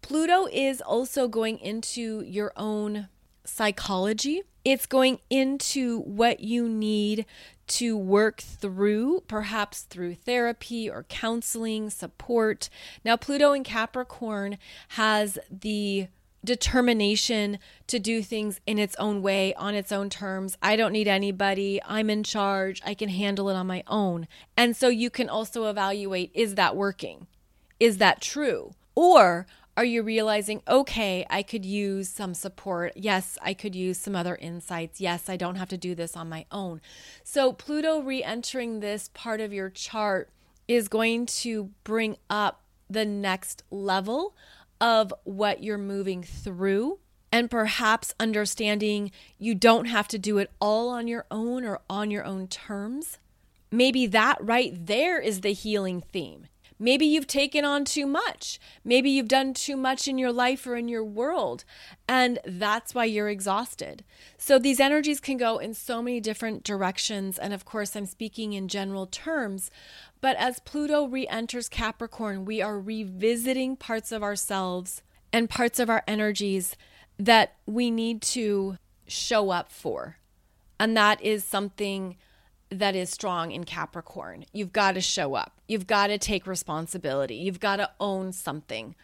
Pluto 0.01 0.45
is 0.51 0.81
also 0.81 1.29
going 1.29 1.57
into 1.57 2.21
your 2.21 2.51
own 2.57 3.07
psychology. 3.45 4.43
It's 4.65 4.85
going 4.85 5.19
into 5.29 6.01
what 6.01 6.41
you 6.41 6.67
need 6.67 7.25
to 7.67 7.97
work 7.97 8.41
through, 8.41 9.23
perhaps 9.27 9.81
through 9.83 10.15
therapy 10.15 10.89
or 10.89 11.03
counseling, 11.03 11.89
support. 11.89 12.69
Now, 13.05 13.15
Pluto 13.15 13.53
in 13.53 13.63
Capricorn 13.63 14.57
has 14.89 15.39
the 15.49 16.07
determination 16.45 17.59
to 17.87 17.99
do 17.99 18.21
things 18.21 18.61
in 18.65 18.79
its 18.79 18.95
own 18.97 19.21
way, 19.21 19.53
on 19.55 19.75
its 19.75 19.91
own 19.91 20.09
terms. 20.09 20.57
I 20.61 20.75
don't 20.75 20.93
need 20.93 21.07
anybody. 21.07 21.81
I'm 21.85 22.09
in 22.09 22.23
charge. 22.23 22.81
I 22.85 22.93
can 22.93 23.09
handle 23.09 23.49
it 23.49 23.55
on 23.55 23.67
my 23.67 23.83
own. 23.87 24.27
And 24.55 24.75
so 24.75 24.87
you 24.87 25.09
can 25.09 25.29
also 25.29 25.65
evaluate 25.65 26.31
is 26.33 26.55
that 26.55 26.75
working? 26.75 27.27
Is 27.79 27.97
that 27.97 28.21
true? 28.21 28.71
Or 28.95 29.45
are 29.77 29.83
you 29.83 30.03
realizing, 30.03 30.61
okay, 30.69 31.25
I 31.29 31.43
could 31.43 31.65
use 31.65 32.07
some 32.07 32.33
support? 32.33 32.93
Yes, 32.95 33.37
I 33.41 33.53
could 33.53 33.75
use 33.75 33.97
some 33.97 34.15
other 34.15 34.37
insights. 34.37 35.01
Yes, 35.01 35.27
I 35.27 35.35
don't 35.35 35.55
have 35.55 35.67
to 35.69 35.77
do 35.77 35.93
this 35.93 36.15
on 36.15 36.29
my 36.29 36.45
own. 36.49 36.79
So, 37.25 37.51
Pluto 37.51 37.99
re 37.99 38.23
entering 38.23 38.79
this 38.79 39.09
part 39.13 39.41
of 39.41 39.51
your 39.51 39.69
chart 39.69 40.29
is 40.67 40.87
going 40.87 41.25
to 41.25 41.71
bring 41.83 42.15
up 42.29 42.61
the 42.89 43.05
next 43.05 43.63
level 43.69 44.33
of 44.79 45.13
what 45.23 45.63
you're 45.63 45.77
moving 45.77 46.23
through 46.23 46.99
and 47.31 47.51
perhaps 47.51 48.13
understanding 48.19 49.11
you 49.37 49.55
don't 49.55 49.85
have 49.85 50.07
to 50.07 50.17
do 50.17 50.37
it 50.37 50.51
all 50.61 50.89
on 50.89 51.07
your 51.07 51.25
own 51.29 51.65
or 51.65 51.81
on 51.89 52.09
your 52.11 52.23
own 52.23 52.47
terms. 52.47 53.17
Maybe 53.71 54.07
that 54.07 54.37
right 54.39 54.73
there 54.73 55.19
is 55.19 55.41
the 55.41 55.51
healing 55.51 56.01
theme. 56.01 56.47
Maybe 56.77 57.05
you've 57.05 57.27
taken 57.27 57.63
on 57.63 57.85
too 57.85 58.05
much. 58.05 58.59
Maybe 58.83 59.09
you've 59.09 59.29
done 59.29 59.53
too 59.53 59.77
much 59.77 60.09
in 60.09 60.17
your 60.17 60.33
life 60.33 60.67
or 60.67 60.75
in 60.75 60.89
your 60.89 61.05
world, 61.05 61.63
and 62.07 62.37
that's 62.45 62.93
why 62.93 63.05
you're 63.05 63.29
exhausted. 63.29 64.03
So 64.37 64.59
these 64.59 64.81
energies 64.81 65.21
can 65.21 65.37
go 65.37 65.57
in 65.57 65.73
so 65.73 66.01
many 66.01 66.19
different 66.19 66.63
directions. 66.63 67.37
And 67.37 67.53
of 67.53 67.63
course, 67.63 67.95
I'm 67.95 68.05
speaking 68.05 68.53
in 68.53 68.67
general 68.67 69.07
terms, 69.07 69.71
but 70.25 70.37
as 70.37 70.59
Pluto 70.59 71.05
re 71.05 71.27
enters 71.27 71.69
Capricorn, 71.69 72.45
we 72.45 72.59
are 72.59 72.79
revisiting 72.79 73.75
parts 73.75 74.11
of 74.11 74.23
ourselves 74.23 75.03
and 75.31 75.47
parts 75.47 75.77
of 75.77 75.87
our 75.87 76.01
energies 76.07 76.75
that 77.19 77.57
we 77.67 77.91
need 77.91 78.23
to 78.23 78.79
show 79.05 79.51
up 79.51 79.71
for. 79.71 80.17
And 80.79 80.97
that 80.97 81.21
is 81.21 81.43
something 81.43 82.17
that 82.71 82.95
is 82.95 83.11
strong 83.11 83.51
in 83.51 83.65
Capricorn. 83.65 84.45
You've 84.51 84.73
got 84.73 84.93
to 84.93 84.99
show 84.99 85.35
up, 85.35 85.61
you've 85.67 85.85
got 85.85 86.07
to 86.07 86.17
take 86.17 86.47
responsibility, 86.47 87.35
you've 87.35 87.59
got 87.59 87.75
to 87.75 87.91
own 87.99 88.31
something, 88.31 88.95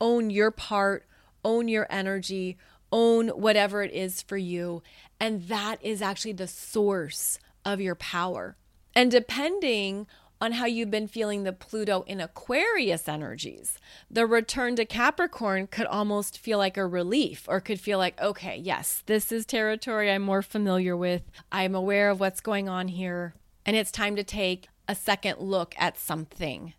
own 0.00 0.30
your 0.30 0.50
part, 0.50 1.04
own 1.44 1.68
your 1.68 1.86
energy, 1.90 2.56
own 2.90 3.28
whatever 3.28 3.82
it 3.82 3.92
is 3.92 4.22
for 4.22 4.38
you. 4.38 4.82
And 5.20 5.46
that 5.48 5.76
is 5.82 6.00
actually 6.00 6.32
the 6.32 6.48
source 6.48 7.38
of 7.66 7.82
your 7.82 7.96
power. 7.96 8.56
And 8.94 9.10
depending 9.10 10.06
on 10.40 10.52
how 10.52 10.66
you've 10.66 10.90
been 10.90 11.08
feeling 11.08 11.42
the 11.42 11.52
Pluto 11.52 12.02
in 12.06 12.20
Aquarius 12.20 13.08
energies. 13.08 13.78
The 14.10 14.26
return 14.26 14.76
to 14.76 14.84
Capricorn 14.84 15.66
could 15.66 15.86
almost 15.86 16.38
feel 16.38 16.58
like 16.58 16.76
a 16.76 16.86
relief 16.86 17.44
or 17.48 17.60
could 17.60 17.78
feel 17.78 17.98
like, 17.98 18.20
okay, 18.20 18.56
yes, 18.56 19.02
this 19.06 19.30
is 19.30 19.44
territory 19.44 20.10
I'm 20.10 20.22
more 20.22 20.42
familiar 20.42 20.96
with. 20.96 21.22
I'm 21.52 21.74
aware 21.74 22.10
of 22.10 22.20
what's 22.20 22.40
going 22.40 22.68
on 22.68 22.88
here. 22.88 23.34
And 23.66 23.76
it's 23.76 23.90
time 23.90 24.16
to 24.16 24.24
take 24.24 24.68
a 24.88 24.94
second 24.94 25.38
look 25.40 25.74
at 25.78 25.98
something. 25.98 26.72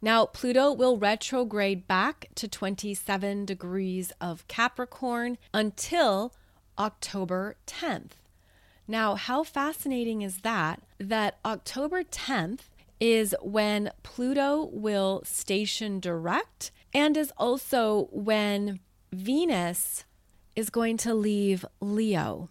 Now, 0.00 0.26
Pluto 0.26 0.72
will 0.72 0.96
retrograde 0.96 1.88
back 1.88 2.28
to 2.36 2.46
27 2.46 3.44
degrees 3.44 4.12
of 4.20 4.46
Capricorn 4.46 5.38
until 5.52 6.32
October 6.78 7.56
10th. 7.66 8.12
Now, 8.86 9.16
how 9.16 9.42
fascinating 9.42 10.22
is 10.22 10.38
that? 10.38 10.80
That 10.98 11.38
October 11.44 12.04
10th 12.04 12.60
is 13.00 13.34
when 13.42 13.90
Pluto 14.02 14.70
will 14.72 15.22
station 15.24 16.00
direct 16.00 16.70
and 16.94 17.16
is 17.16 17.32
also 17.36 18.08
when 18.10 18.80
Venus 19.12 20.04
is 20.56 20.70
going 20.70 20.96
to 20.98 21.14
leave 21.14 21.64
Leo. 21.80 22.48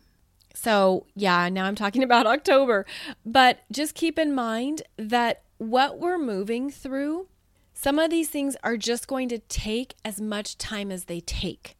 So, 0.54 1.06
yeah, 1.16 1.50
now 1.50 1.66
I'm 1.66 1.75
talking 1.75 2.04
about 2.10 2.25
October, 2.27 2.86
but 3.25 3.60
just 3.72 3.96
keep 3.96 4.18
in 4.18 4.34
mind 4.34 4.84
that 4.98 5.44
what 5.58 6.00
we're 6.00 6.20
moving 6.20 6.70
through, 6.70 7.27
some 7.74 8.00
of 8.00 8.10
these 8.10 8.30
things 8.30 8.56
are 8.63 8.77
just 8.77 9.08
going 9.08 9.30
to 9.30 9.39
take 9.39 9.96
as 10.04 10.22
much 10.22 10.58
time 10.58 10.92
as 10.92 11.06
they 11.06 11.20
take. 11.20 11.75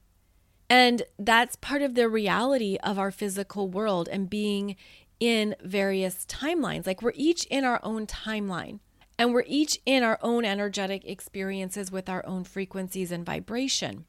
And 0.70 1.04
that's 1.18 1.56
part 1.56 1.82
of 1.82 1.96
the 1.96 2.10
reality 2.10 2.78
of 2.84 3.00
our 3.00 3.12
physical 3.12 3.70
world 3.70 4.10
and 4.12 4.30
being 4.30 4.76
in 5.20 5.56
various 5.64 6.26
timelines. 6.26 6.86
Like 6.86 7.02
we're 7.02 7.12
each 7.16 7.46
in 7.46 7.64
our 7.64 7.80
own 7.84 8.06
timeline 8.06 8.80
and 9.18 9.34
we're 9.34 9.44
each 9.48 9.80
in 9.86 10.04
our 10.04 10.20
own 10.22 10.46
energetic 10.46 11.06
experiences 11.06 11.92
with 11.92 12.08
our 12.08 12.26
own 12.26 12.44
frequencies 12.44 13.12
and 13.12 13.26
vibration. 13.26 14.06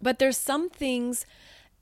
But 0.00 0.18
there's 0.18 0.38
some 0.38 0.68
things 0.68 1.26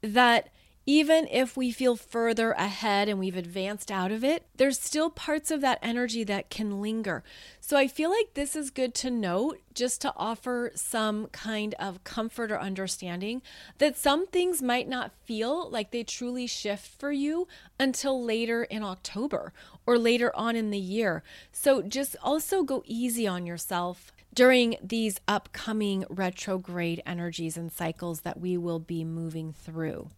that 0.02 0.50
even 0.86 1.26
if 1.32 1.56
we 1.56 1.72
feel 1.72 1.96
further 1.96 2.52
ahead 2.52 3.08
and 3.08 3.18
we've 3.18 3.36
advanced 3.36 3.90
out 3.90 4.12
of 4.12 4.22
it, 4.22 4.46
there's 4.54 4.78
still 4.78 5.10
parts 5.10 5.50
of 5.50 5.60
that 5.60 5.80
energy 5.82 6.22
that 6.22 6.48
can 6.48 6.80
linger. 6.80 7.24
So 7.60 7.76
I 7.76 7.88
feel 7.88 8.08
like 8.08 8.34
this 8.34 8.54
is 8.54 8.70
good 8.70 8.94
to 8.96 9.10
note 9.10 9.58
just 9.74 10.00
to 10.02 10.14
offer 10.16 10.70
some 10.76 11.26
kind 11.26 11.74
of 11.80 12.04
comfort 12.04 12.52
or 12.52 12.60
understanding 12.60 13.42
that 13.78 13.96
some 13.96 14.28
things 14.28 14.62
might 14.62 14.88
not 14.88 15.10
feel 15.24 15.68
like 15.68 15.90
they 15.90 16.04
truly 16.04 16.46
shift 16.46 16.86
for 16.86 17.10
you 17.10 17.48
until 17.80 18.22
later 18.22 18.62
in 18.62 18.84
October 18.84 19.52
or 19.86 19.98
later 19.98 20.34
on 20.36 20.54
in 20.54 20.70
the 20.70 20.78
year. 20.78 21.24
So 21.50 21.82
just 21.82 22.14
also 22.22 22.62
go 22.62 22.84
easy 22.86 23.26
on 23.26 23.44
yourself 23.44 24.12
during 24.32 24.76
these 24.80 25.18
upcoming 25.26 26.04
retrograde 26.08 27.02
energies 27.04 27.56
and 27.56 27.72
cycles 27.72 28.20
that 28.20 28.38
we 28.38 28.56
will 28.56 28.78
be 28.78 29.02
moving 29.02 29.52
through. 29.52 30.10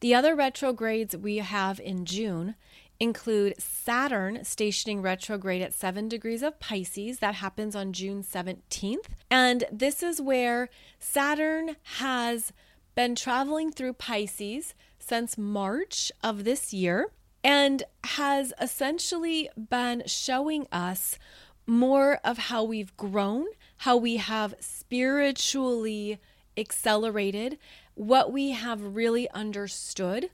The 0.00 0.14
other 0.14 0.34
retrogrades 0.34 1.16
we 1.16 1.36
have 1.38 1.78
in 1.78 2.06
June 2.06 2.54
include 2.98 3.60
Saturn 3.60 4.44
stationing 4.44 5.02
retrograde 5.02 5.62
at 5.62 5.74
7 5.74 6.08
degrees 6.08 6.42
of 6.42 6.58
Pisces. 6.60 7.18
That 7.18 7.36
happens 7.36 7.76
on 7.76 7.92
June 7.92 8.22
17th. 8.22 9.06
And 9.30 9.64
this 9.70 10.02
is 10.02 10.20
where 10.20 10.68
Saturn 10.98 11.76
has 11.98 12.52
been 12.94 13.14
traveling 13.14 13.72
through 13.72 13.94
Pisces 13.94 14.74
since 14.98 15.38
March 15.38 16.12
of 16.22 16.44
this 16.44 16.72
year 16.72 17.10
and 17.42 17.82
has 18.04 18.52
essentially 18.60 19.48
been 19.56 20.02
showing 20.06 20.66
us 20.70 21.18
more 21.66 22.20
of 22.24 22.36
how 22.36 22.64
we've 22.64 22.94
grown, 22.96 23.46
how 23.78 23.96
we 23.96 24.16
have 24.16 24.54
spiritually 24.60 26.18
accelerated, 26.56 27.58
what 28.00 28.32
we 28.32 28.52
have 28.52 28.80
really 28.96 29.28
understood. 29.32 30.30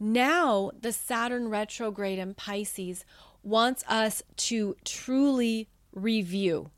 Now, 0.00 0.72
the 0.80 0.92
Saturn 0.92 1.48
retrograde 1.48 2.18
in 2.18 2.34
Pisces 2.34 3.04
wants 3.44 3.84
us 3.86 4.20
to 4.36 4.74
truly 4.84 5.68
review, 5.92 6.72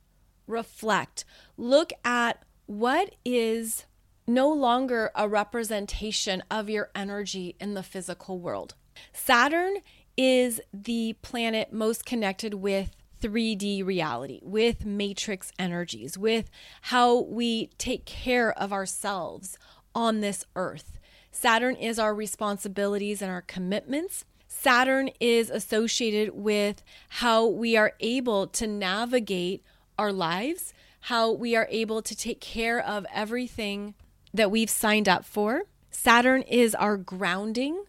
reflect, 0.46 1.24
look 1.56 1.90
at 2.04 2.44
what 2.66 3.14
is 3.24 3.86
no 4.26 4.52
longer 4.52 5.10
a 5.14 5.26
representation 5.26 6.42
of 6.50 6.68
your 6.68 6.90
energy 6.94 7.56
in 7.58 7.72
the 7.72 7.82
physical 7.82 8.38
world. 8.38 8.74
Saturn 9.14 9.76
is 10.18 10.60
the 10.70 11.14
planet 11.22 11.72
most 11.72 12.04
connected 12.04 12.52
with 12.52 12.94
3D 13.22 13.84
reality, 13.86 14.40
with 14.42 14.84
matrix 14.84 15.50
energies, 15.58 16.18
with 16.18 16.50
how 16.82 17.22
we 17.22 17.68
take 17.78 18.04
care 18.04 18.52
of 18.52 18.70
ourselves 18.70 19.58
on 19.96 20.20
this 20.20 20.44
earth. 20.54 20.98
Saturn 21.32 21.74
is 21.74 21.98
our 21.98 22.14
responsibilities 22.14 23.22
and 23.22 23.30
our 23.30 23.42
commitments. 23.42 24.24
Saturn 24.46 25.10
is 25.18 25.50
associated 25.50 26.34
with 26.34 26.84
how 27.08 27.46
we 27.46 27.76
are 27.76 27.94
able 28.00 28.46
to 28.48 28.66
navigate 28.66 29.64
our 29.98 30.12
lives, 30.12 30.74
how 31.00 31.32
we 31.32 31.56
are 31.56 31.66
able 31.70 32.02
to 32.02 32.14
take 32.14 32.40
care 32.40 32.78
of 32.78 33.06
everything 33.12 33.94
that 34.34 34.50
we've 34.50 34.70
signed 34.70 35.08
up 35.08 35.24
for. 35.24 35.62
Saturn 35.90 36.42
is 36.42 36.74
our 36.74 36.98
grounding. 36.98 37.84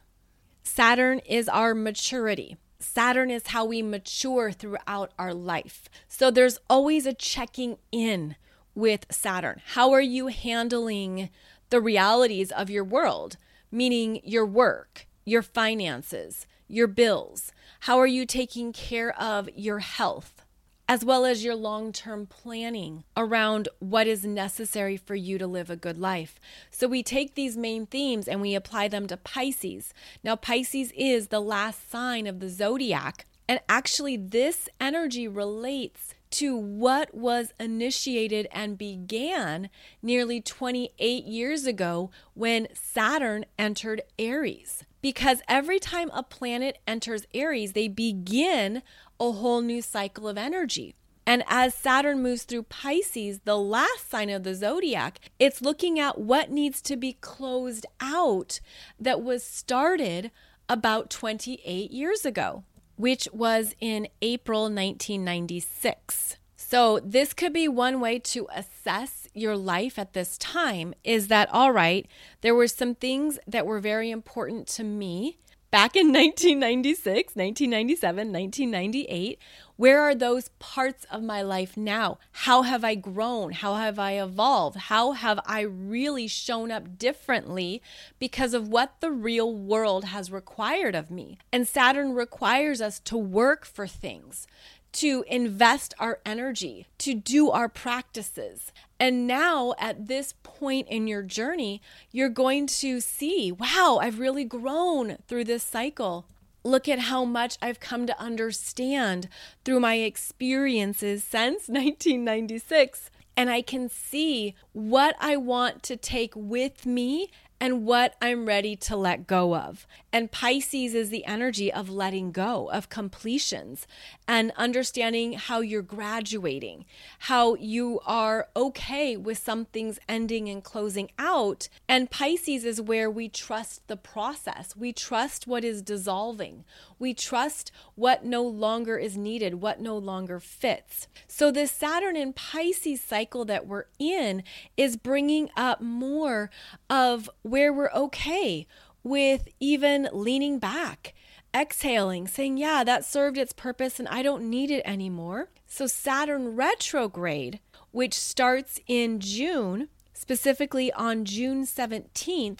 Saturn 0.64 1.20
is 1.20 1.50
our 1.50 1.76
maturity. 1.76 2.56
Saturn 2.80 3.30
is 3.30 3.48
how 3.48 3.66
we 3.66 3.82
mature 3.82 4.52
throughout 4.52 5.12
our 5.20 5.34
life. 5.34 5.90
So 6.08 6.32
there's 6.32 6.60
always 6.70 7.06
a 7.06 7.14
checking 7.14 7.78
in 7.92 8.36
with 8.76 9.08
Saturn. 9.10 9.62
How 9.74 9.92
are 9.92 10.02
you 10.02 10.28
handling 10.28 11.30
the 11.70 11.82
realities 11.82 12.52
of 12.52 12.70
your 12.70 12.84
world, 12.84 13.38
meaning 13.72 14.22
your 14.24 14.46
work, 14.46 15.08
your 15.26 15.42
finances, 15.42 16.48
your 16.68 16.88
bills. 16.88 17.52
How 17.82 17.98
are 18.00 18.08
you 18.08 18.26
taking 18.26 18.74
care 18.74 19.18
of 19.20 19.50
your 19.56 19.80
health? 19.80 20.44
As 20.90 21.04
well 21.04 21.26
as 21.26 21.44
your 21.44 21.56
long 21.56 21.92
term 21.92 22.26
planning 22.26 23.04
around 23.18 23.68
what 23.80 24.08
is 24.08 24.26
necessary 24.26 24.96
for 24.96 25.16
you 25.16 25.38
to 25.38 25.46
live 25.46 25.70
a 25.70 25.76
good 25.76 25.98
life. 25.98 26.40
So, 26.72 26.88
we 26.88 27.04
take 27.04 27.36
these 27.36 27.58
main 27.58 27.86
themes 27.86 28.26
and 28.26 28.40
we 28.40 28.56
apply 28.56 28.88
them 28.88 29.06
to 29.08 29.18
Pisces. 29.18 29.94
Now, 30.24 30.38
Pisces 30.38 30.94
is 30.96 31.28
the 31.28 31.42
last 31.42 31.92
sign 31.92 32.26
of 32.26 32.40
the 32.40 32.48
zodiac. 32.48 33.26
And 33.50 33.60
actually, 33.68 34.16
this 34.16 34.70
energy 34.80 35.28
relates 35.28 36.14
to 36.32 36.56
what 36.56 37.14
was 37.14 37.54
initiated 37.60 38.48
and 38.52 38.78
began 38.78 39.70
nearly 40.02 40.42
28 40.42 41.26
years 41.26 41.66
ago 41.66 42.10
when 42.34 42.68
Saturn 42.74 43.46
entered 43.58 44.02
Aries. 44.20 44.84
Because 45.02 45.42
every 45.48 45.80
time 45.80 46.10
a 46.14 46.24
planet 46.24 46.80
enters 46.88 47.26
Aries, 47.34 47.74
they 47.74 47.88
begin 47.88 48.82
a 49.20 49.32
whole 49.32 49.62
new 49.62 49.82
cycle 49.82 50.28
of 50.28 50.38
energy. 50.38 50.96
And 51.26 51.44
as 51.48 51.74
Saturn 51.74 52.24
moves 52.24 52.44
through 52.44 52.64
Pisces, 52.64 53.42
the 53.44 53.58
last 53.58 54.10
sign 54.10 54.30
of 54.30 54.44
the 54.44 54.56
zodiac, 54.56 55.20
it's 55.40 55.62
looking 55.62 56.00
at 56.00 56.18
what 56.18 56.52
needs 56.52 56.82
to 56.84 56.96
be 56.96 57.14
closed 57.20 57.86
out 58.00 58.62
that 59.00 59.22
was 59.22 59.44
started 59.44 60.32
about 60.70 61.10
28 61.10 61.92
years 61.92 62.26
ago 62.26 62.64
which 62.98 63.28
was 63.32 63.74
in 63.80 64.08
April 64.22 64.64
1996. 64.64 66.38
So, 66.58 67.00
this 67.00 67.34
could 67.34 67.54
be 67.54 67.70
one 67.70 68.02
way 68.02 68.20
to 68.20 68.48
assess 68.54 69.30
your 69.34 69.56
life 69.56 69.98
at 69.98 70.12
this 70.12 70.38
time 70.38 70.94
is 71.06 71.30
that, 71.30 71.48
all 71.54 71.72
right, 71.72 72.06
there 72.42 72.56
were 72.56 72.68
some 72.68 72.94
things 72.94 73.40
that 73.48 73.66
were 73.66 73.80
very 73.80 74.12
important 74.12 74.68
to 74.70 74.84
me 74.84 75.38
back 75.72 75.96
in 75.96 76.08
1996, 76.14 77.36
1997, 77.36 78.34
1998. 78.34 79.40
Where 79.78 80.02
are 80.02 80.16
those 80.16 80.50
parts 80.58 81.06
of 81.12 81.22
my 81.22 81.44
life 81.44 81.78
now? 81.78 82.18
How 82.32 82.64
have 82.64 82.84
I 82.84 82.96
grown? 82.96 83.52
How 83.52 83.76
have 83.76 84.00
I 84.00 84.14
evolved? 84.14 84.78
How 84.78 85.12
have 85.12 85.40
I 85.46 85.62
really 85.62 86.28
shown 86.28 86.72
up 86.72 86.98
differently 86.98 87.84
because 88.18 88.56
of 88.56 88.68
what 88.68 89.00
the 89.02 89.12
real 89.12 89.54
world 89.54 90.06
has 90.06 90.32
required 90.32 90.96
of 90.96 91.12
me? 91.12 91.38
And 91.54 91.68
Saturn 91.68 92.14
requires 92.14 92.82
us 92.82 93.00
to 93.02 93.16
work 93.18 93.66
for 93.66 93.86
things 93.86 94.48
to 94.94 95.24
invest 95.28 95.94
our 96.00 96.20
energy, 96.26 96.88
to 96.98 97.14
do 97.14 97.52
our 97.52 97.70
practices. 97.70 98.72
And 99.00 99.28
now, 99.28 99.76
at 99.78 100.08
this 100.08 100.34
point 100.42 100.88
in 100.88 101.08
your 101.08 101.22
journey, 101.22 101.84
you're 102.12 102.30
going 102.30 102.66
to 102.68 103.00
see 103.00 103.52
wow, 103.52 104.00
I've 104.02 104.18
really 104.18 104.44
grown 104.44 105.18
through 105.28 105.44
this 105.44 105.62
cycle. 105.62 106.26
Look 106.68 106.90
at 106.90 107.00
how 107.00 107.24
much 107.24 107.58
I've 107.62 107.80
come 107.80 108.06
to 108.08 108.22
understand 108.22 109.30
through 109.64 109.80
my 109.80 109.96
experiences 109.96 111.24
since 111.24 111.68
1996. 111.70 113.10
And 113.38 113.50
I 113.50 113.62
can 113.62 113.88
see 113.88 114.54
what 114.74 115.16
I 115.18 115.38
want 115.38 115.82
to 115.84 115.96
take 115.96 116.34
with 116.36 116.86
me 116.86 117.30
and 117.60 117.86
what 117.86 118.16
I'm 118.22 118.46
ready 118.46 118.76
to 118.76 118.96
let 118.96 119.28
go 119.28 119.56
of. 119.56 119.88
And 120.14 120.32
Pisces 120.32 120.94
is 120.94 121.10
the 121.10 121.26
energy 121.26 121.72
of 121.72 121.90
letting 121.90 122.32
go, 122.32 122.70
of 122.70 122.90
completions, 122.90 123.88
and 124.28 124.52
understanding 124.56 125.34
how 125.34 125.62
you're 125.62 125.82
graduating, 125.82 126.86
how 127.20 127.56
you 127.56 128.00
are 128.06 128.48
okay 128.56 129.18
with 129.18 129.38
some 129.38 129.66
things 129.66 130.00
ending 130.08 130.50
and 130.50 130.64
closing 130.64 131.12
out. 131.20 131.68
And 131.88 132.10
Pisces 132.10 132.64
is 132.64 132.82
where 132.82 133.10
we 133.10 133.30
trust 133.30 133.88
the 133.88 133.98
process, 133.98 134.76
we 134.76 134.94
trust 134.94 135.48
what 135.48 135.64
is 135.64 135.82
dissolving, 135.82 136.64
we 137.00 137.14
trust 137.14 137.72
what 137.96 138.26
no 138.26 138.44
longer 138.44 138.98
is 138.98 139.18
needed, 139.18 139.56
what 139.56 139.82
no 139.82 139.98
longer 139.98 140.40
fits. 140.40 141.08
So, 141.28 141.52
this 141.52 141.72
Saturn 141.72 142.16
in 142.16 142.34
Pisces 142.34 143.02
cycle 143.02 143.46
that 143.46 143.68
we're 143.68 143.86
in 144.00 144.44
is 144.76 144.98
bringing 144.98 145.50
up 145.56 145.82
more 145.82 146.50
of 146.90 147.30
where 147.50 147.72
we're 147.74 147.92
okay 147.92 148.68
with 149.04 149.48
even 149.60 150.10
leaning 150.12 150.60
back, 150.60 151.14
exhaling, 151.56 152.28
saying, 152.28 152.58
Yeah, 152.58 152.84
that 152.84 153.06
served 153.06 153.38
its 153.38 153.54
purpose 153.54 154.00
and 154.00 154.08
I 154.08 154.22
don't 154.22 154.50
need 154.50 154.72
it 154.72 154.84
anymore. 154.86 155.50
So, 155.66 155.88
Saturn 155.88 156.56
retrograde, 156.56 157.60
which 157.92 158.14
starts 158.14 158.80
in 158.88 159.20
June, 159.20 159.90
specifically 160.14 160.92
on 160.94 161.26
June 161.26 161.66
17th, 161.66 162.60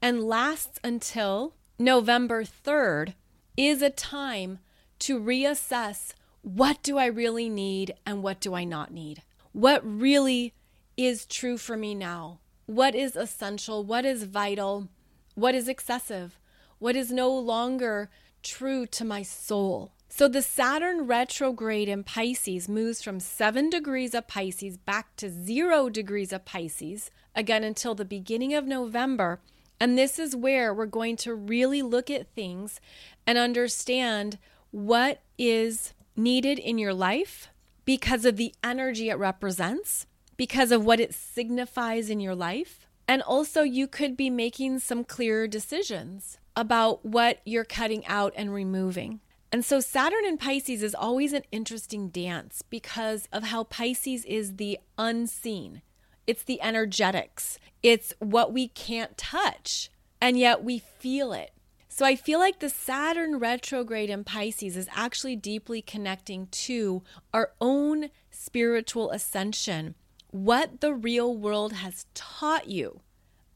and 0.00 0.24
lasts 0.24 0.78
until 0.84 1.54
November 1.78 2.44
3rd, 2.44 3.14
is 3.56 3.82
a 3.82 3.90
time 3.90 4.60
to 5.00 5.20
reassess 5.20 6.14
what 6.42 6.82
do 6.82 6.96
I 6.98 7.06
really 7.06 7.48
need 7.48 7.94
and 8.06 8.22
what 8.22 8.40
do 8.40 8.54
I 8.54 8.64
not 8.64 8.92
need? 8.92 9.22
What 9.52 9.82
really 9.84 10.54
is 10.96 11.26
true 11.26 11.58
for 11.58 11.76
me 11.76 11.94
now? 11.94 12.38
What 12.68 12.94
is 12.94 13.16
essential, 13.16 13.82
what 13.82 14.04
is 14.04 14.24
vital, 14.24 14.88
what 15.34 15.54
is 15.54 15.68
excessive, 15.68 16.38
what 16.78 16.94
is 16.94 17.10
no 17.10 17.32
longer 17.32 18.10
true 18.42 18.84
to 18.84 19.06
my 19.06 19.22
soul. 19.22 19.90
So 20.10 20.28
the 20.28 20.42
Saturn 20.42 21.06
retrograde 21.06 21.88
in 21.88 22.04
Pisces 22.04 22.68
moves 22.68 23.02
from 23.02 23.20
seven 23.20 23.70
degrees 23.70 24.14
of 24.14 24.28
Pisces 24.28 24.76
back 24.76 25.16
to 25.16 25.30
zero 25.30 25.88
degrees 25.88 26.30
of 26.30 26.44
Pisces, 26.44 27.10
again 27.34 27.64
until 27.64 27.94
the 27.94 28.04
beginning 28.04 28.52
of 28.52 28.66
November. 28.66 29.40
And 29.80 29.96
this 29.96 30.18
is 30.18 30.36
where 30.36 30.74
we're 30.74 30.84
going 30.84 31.16
to 31.18 31.34
really 31.34 31.80
look 31.80 32.10
at 32.10 32.34
things 32.34 32.82
and 33.26 33.38
understand 33.38 34.36
what 34.72 35.22
is 35.38 35.94
needed 36.14 36.58
in 36.58 36.76
your 36.76 36.92
life 36.92 37.48
because 37.86 38.26
of 38.26 38.36
the 38.36 38.54
energy 38.62 39.08
it 39.08 39.14
represents 39.14 40.06
because 40.38 40.72
of 40.72 40.86
what 40.86 41.00
it 41.00 41.12
signifies 41.12 42.08
in 42.08 42.20
your 42.20 42.34
life. 42.34 42.86
And 43.06 43.20
also, 43.20 43.62
you 43.62 43.86
could 43.86 44.16
be 44.16 44.30
making 44.30 44.78
some 44.78 45.04
clearer 45.04 45.46
decisions 45.46 46.38
about 46.56 47.04
what 47.04 47.40
you're 47.44 47.64
cutting 47.64 48.06
out 48.06 48.32
and 48.36 48.54
removing. 48.54 49.20
And 49.50 49.64
so, 49.64 49.80
Saturn 49.80 50.24
in 50.24 50.38
Pisces 50.38 50.82
is 50.82 50.94
always 50.94 51.32
an 51.32 51.42
interesting 51.50 52.08
dance 52.08 52.62
because 52.62 53.28
of 53.32 53.44
how 53.44 53.64
Pisces 53.64 54.24
is 54.26 54.56
the 54.56 54.78
unseen, 54.96 55.82
it's 56.26 56.44
the 56.44 56.60
energetics, 56.60 57.58
it's 57.82 58.12
what 58.18 58.52
we 58.52 58.68
can't 58.68 59.16
touch, 59.16 59.90
and 60.20 60.38
yet 60.38 60.62
we 60.62 60.78
feel 60.78 61.32
it. 61.32 61.52
So, 61.88 62.04
I 62.04 62.14
feel 62.14 62.38
like 62.38 62.58
the 62.58 62.68
Saturn 62.68 63.38
retrograde 63.38 64.10
in 64.10 64.22
Pisces 64.22 64.76
is 64.76 64.88
actually 64.94 65.36
deeply 65.36 65.80
connecting 65.80 66.48
to 66.48 67.02
our 67.32 67.52
own 67.58 68.10
spiritual 68.30 69.10
ascension 69.10 69.94
what 70.30 70.80
the 70.80 70.94
real 70.94 71.34
world 71.34 71.72
has 71.74 72.06
taught 72.14 72.68
you 72.68 73.00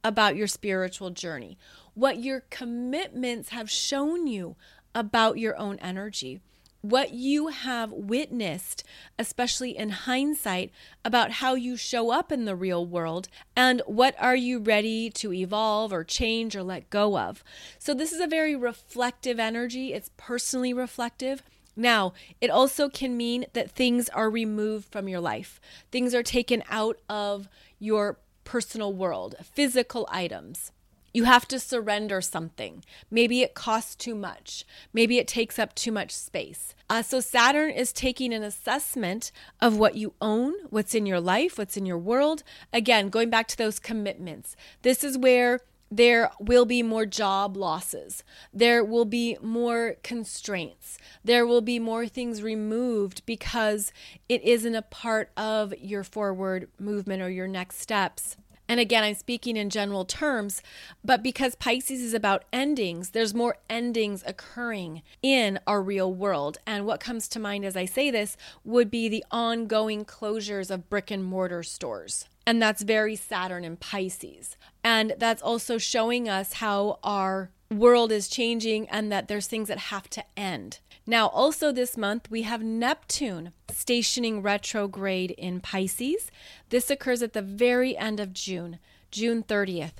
about 0.04 0.36
your 0.36 0.46
spiritual 0.46 1.10
journey, 1.10 1.58
what 1.94 2.18
your 2.18 2.40
commitments 2.50 3.50
have 3.50 3.70
shown 3.70 4.26
you 4.26 4.56
about 4.94 5.38
your 5.38 5.56
own 5.56 5.78
energy, 5.78 6.40
what 6.80 7.12
you 7.14 7.48
have 7.48 7.92
witnessed, 7.92 8.82
especially 9.18 9.76
in 9.76 9.90
hindsight, 9.90 10.72
about 11.04 11.32
how 11.32 11.54
you 11.54 11.76
show 11.76 12.10
up 12.10 12.32
in 12.32 12.44
the 12.44 12.56
real 12.56 12.84
world, 12.84 13.28
and 13.54 13.80
what 13.86 14.16
are 14.18 14.34
you 14.34 14.58
ready 14.58 15.08
to 15.08 15.32
evolve 15.32 15.92
or 15.92 16.02
change 16.02 16.56
or 16.56 16.62
let 16.62 16.90
go 16.90 17.16
of. 17.16 17.44
So, 17.78 17.94
this 17.94 18.12
is 18.12 18.20
a 18.20 18.26
very 18.26 18.56
reflective 18.56 19.38
energy, 19.38 19.92
it's 19.92 20.10
personally 20.16 20.72
reflective. 20.72 21.42
Now, 21.76 22.12
it 22.40 22.50
also 22.50 22.88
can 22.88 23.16
mean 23.16 23.46
that 23.52 23.70
things 23.70 24.08
are 24.10 24.30
removed 24.30 24.90
from 24.90 25.08
your 25.08 25.20
life, 25.20 25.60
things 25.90 26.14
are 26.14 26.22
taken 26.22 26.62
out 26.68 26.98
of 27.08 27.48
your 27.78 28.18
personal 28.44 28.92
world, 28.92 29.34
physical 29.42 30.08
items. 30.10 30.72
You 31.14 31.24
have 31.24 31.46
to 31.48 31.60
surrender 31.60 32.22
something. 32.22 32.82
Maybe 33.10 33.42
it 33.42 33.52
costs 33.52 33.94
too 33.94 34.14
much. 34.14 34.64
Maybe 34.94 35.18
it 35.18 35.28
takes 35.28 35.58
up 35.58 35.74
too 35.74 35.92
much 35.92 36.10
space. 36.10 36.74
Uh, 36.88 37.02
so, 37.02 37.20
Saturn 37.20 37.70
is 37.70 37.92
taking 37.92 38.32
an 38.32 38.42
assessment 38.42 39.30
of 39.60 39.76
what 39.76 39.94
you 39.94 40.14
own, 40.22 40.54
what's 40.70 40.94
in 40.94 41.04
your 41.04 41.20
life, 41.20 41.58
what's 41.58 41.76
in 41.76 41.84
your 41.84 41.98
world. 41.98 42.42
Again, 42.72 43.10
going 43.10 43.28
back 43.28 43.46
to 43.48 43.58
those 43.58 43.78
commitments. 43.78 44.56
This 44.80 45.04
is 45.04 45.18
where 45.18 45.60
there 45.92 46.30
will 46.40 46.64
be 46.64 46.82
more 46.82 47.04
job 47.04 47.54
losses. 47.54 48.24
There 48.50 48.82
will 48.82 49.04
be 49.04 49.36
more 49.42 49.96
constraints. 50.02 50.96
There 51.22 51.46
will 51.46 51.60
be 51.60 51.78
more 51.78 52.08
things 52.08 52.42
removed 52.42 53.26
because 53.26 53.92
it 54.26 54.42
isn't 54.42 54.74
a 54.74 54.80
part 54.80 55.30
of 55.36 55.74
your 55.78 56.02
forward 56.02 56.70
movement 56.78 57.20
or 57.20 57.28
your 57.28 57.46
next 57.46 57.78
steps. 57.78 58.38
And 58.68 58.80
again, 58.80 59.04
I'm 59.04 59.14
speaking 59.14 59.56
in 59.56 59.70
general 59.70 60.04
terms, 60.04 60.62
but 61.04 61.22
because 61.22 61.54
Pisces 61.54 62.00
is 62.00 62.14
about 62.14 62.44
endings, 62.52 63.10
there's 63.10 63.34
more 63.34 63.58
endings 63.68 64.22
occurring 64.26 65.02
in 65.22 65.58
our 65.66 65.82
real 65.82 66.12
world. 66.12 66.58
And 66.66 66.86
what 66.86 67.00
comes 67.00 67.28
to 67.28 67.38
mind 67.38 67.64
as 67.64 67.76
I 67.76 67.84
say 67.84 68.10
this 68.10 68.36
would 68.64 68.90
be 68.90 69.08
the 69.08 69.24
ongoing 69.30 70.04
closures 70.04 70.70
of 70.70 70.88
brick 70.88 71.10
and 71.10 71.24
mortar 71.24 71.62
stores. 71.62 72.26
And 72.46 72.60
that's 72.60 72.82
very 72.82 73.16
Saturn 73.16 73.64
and 73.64 73.78
Pisces. 73.78 74.56
And 74.82 75.14
that's 75.18 75.42
also 75.42 75.78
showing 75.78 76.28
us 76.28 76.54
how 76.54 76.98
our 77.04 77.50
world 77.70 78.12
is 78.12 78.28
changing 78.28 78.88
and 78.88 79.10
that 79.12 79.28
there's 79.28 79.46
things 79.46 79.68
that 79.68 79.78
have 79.78 80.08
to 80.10 80.24
end. 80.36 80.80
Now, 81.06 81.28
also 81.28 81.72
this 81.72 81.96
month, 81.96 82.30
we 82.30 82.42
have 82.42 82.62
Neptune 82.62 83.52
stationing 83.70 84.40
retrograde 84.40 85.32
in 85.32 85.60
Pisces. 85.60 86.30
This 86.70 86.90
occurs 86.90 87.22
at 87.22 87.32
the 87.32 87.42
very 87.42 87.96
end 87.96 88.20
of 88.20 88.32
June, 88.32 88.78
June 89.10 89.42
30th. 89.42 89.94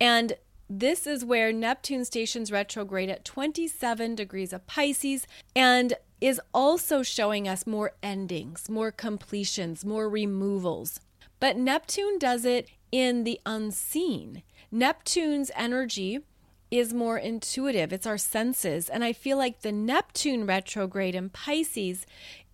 And 0.00 0.34
this 0.70 1.06
is 1.06 1.24
where 1.24 1.52
Neptune 1.52 2.04
stations 2.04 2.52
retrograde 2.52 3.10
at 3.10 3.24
27 3.24 4.14
degrees 4.14 4.52
of 4.52 4.66
Pisces 4.66 5.26
and 5.54 5.94
is 6.20 6.40
also 6.54 7.02
showing 7.02 7.46
us 7.48 7.66
more 7.66 7.92
endings, 8.02 8.70
more 8.70 8.90
completions, 8.90 9.84
more 9.84 10.08
removals. 10.08 11.00
But 11.40 11.56
Neptune 11.56 12.18
does 12.18 12.44
it 12.44 12.70
in 12.90 13.24
the 13.24 13.40
unseen. 13.44 14.42
Neptune's 14.70 15.50
energy 15.54 16.20
is 16.74 16.92
more 16.92 17.16
intuitive, 17.16 17.92
it's 17.92 18.06
our 18.06 18.18
senses. 18.18 18.88
And 18.88 19.04
I 19.04 19.12
feel 19.12 19.38
like 19.38 19.60
the 19.60 19.70
Neptune 19.70 20.44
retrograde 20.44 21.14
in 21.14 21.30
Pisces 21.30 22.04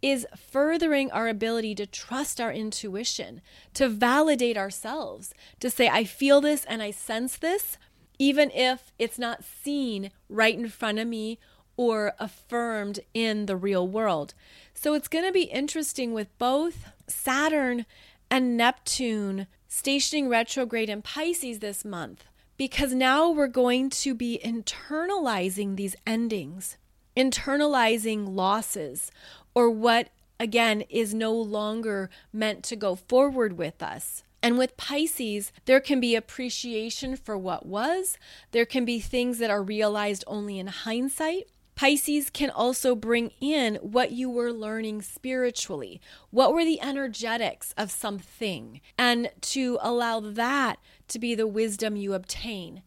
is 0.03 0.27
furthering 0.37 1.11
our 1.11 1.27
ability 1.27 1.75
to 1.77 1.87
trust 1.87 2.39
our 2.39 2.53
intuition, 2.53 3.41
to 3.73 3.89
validate 3.89 4.59
ourselves, 4.59 5.33
to 5.61 5.71
say, 5.71 5.89
I 5.89 6.05
feel 6.05 6.43
this 6.43 6.67
and 6.67 6.83
I 6.83 6.91
sense 6.91 7.39
this, 7.39 7.79
even 8.19 8.51
if 8.51 8.93
it's 8.99 9.19
not 9.19 9.43
seen 9.43 10.11
right 10.29 10.55
in 10.55 10.69
front 10.69 10.99
of 10.99 11.09
me 11.09 11.39
or 11.79 12.13
affirmed 12.19 13.01
in 13.15 13.47
the 13.47 13.57
real 13.57 13.89
world. 13.89 14.35
So 14.75 14.93
it's 14.93 15.09
going 15.09 15.25
to 15.25 15.33
be 15.33 15.45
interesting 15.45 16.13
with 16.13 16.37
both 16.37 16.85
Saturn 17.07 17.87
and 18.31 18.55
Neptune 18.55 19.47
stationing 19.67 20.29
retrograde 20.29 20.91
in 20.91 21.01
Pisces 21.01 21.61
this 21.61 21.87
month 21.87 22.27
because 22.61 22.93
now 22.93 23.31
we're 23.31 23.47
going 23.47 23.89
to 23.89 24.15
be 24.15 24.39
internalizing 24.45 25.77
these 25.77 25.97
endings, 26.07 26.77
internalizing 27.17 28.37
losses, 28.37 29.11
or 29.55 29.71
what 29.71 30.11
again 30.39 30.83
is 30.91 31.15
no 31.15 31.33
longer 31.33 32.11
meant 32.35 32.63
to 32.63 32.77
go 32.77 32.95
forward 32.95 33.57
with 33.57 33.83
us. 33.83 34.23
And 34.43 34.59
with 34.59 34.77
Pisces, 34.77 35.53
there 35.65 35.81
can 35.81 36.01
be 36.01 36.15
appreciation 36.15 37.17
for 37.17 37.39
what 37.39 37.65
was. 37.65 38.19
There 38.51 38.67
can 38.67 38.85
be 38.85 39.01
things 39.01 39.39
that 39.39 39.49
are 39.49 39.63
realized 39.63 40.23
only 40.27 40.59
in 40.59 40.67
hindsight. 40.67 41.47
Pisces 41.81 42.29
can 42.29 42.51
also 42.51 42.95
bring 42.95 43.31
in 43.41 43.77
what 43.77 44.13
you 44.13 44.29
were 44.29 44.53
learning 44.53 45.01
spiritually. 45.01 45.99
What 46.29 46.53
were 46.53 46.67
the 46.67 46.83
energetics 46.83 47.73
of 47.79 47.91
something? 47.91 48.83
And 48.99 49.31
to 49.41 49.79
allow 49.81 50.21
that 50.21 50.79
to 51.11 51.19
be 51.19 51.35
the 51.35 51.47
wisdom 51.47 51.97
you 51.97 52.15
obtain, 52.15 52.83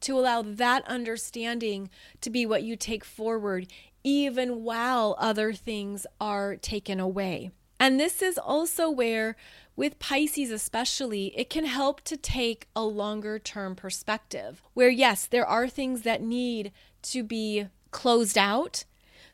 to 0.00 0.18
allow 0.18 0.42
that 0.42 0.86
understanding 0.86 1.90
to 2.20 2.30
be 2.30 2.46
what 2.46 2.62
you 2.62 2.76
take 2.76 3.04
forward, 3.04 3.66
even 4.04 4.62
while 4.62 5.16
other 5.18 5.52
things 5.52 6.06
are 6.20 6.56
taken 6.56 7.00
away. 7.00 7.50
And 7.78 7.98
this 7.98 8.20
is 8.20 8.36
also 8.36 8.90
where 8.90 9.36
with 9.74 9.98
Pisces 9.98 10.50
especially, 10.50 11.32
it 11.34 11.48
can 11.48 11.64
help 11.64 12.02
to 12.02 12.18
take 12.18 12.68
a 12.76 12.82
longer 12.82 13.38
term 13.38 13.74
perspective 13.74 14.62
where, 14.74 14.90
yes, 14.90 15.26
there 15.26 15.46
are 15.46 15.68
things 15.68 16.02
that 16.02 16.20
need 16.20 16.72
to 17.02 17.22
be 17.22 17.68
closed 17.90 18.36
out 18.36 18.84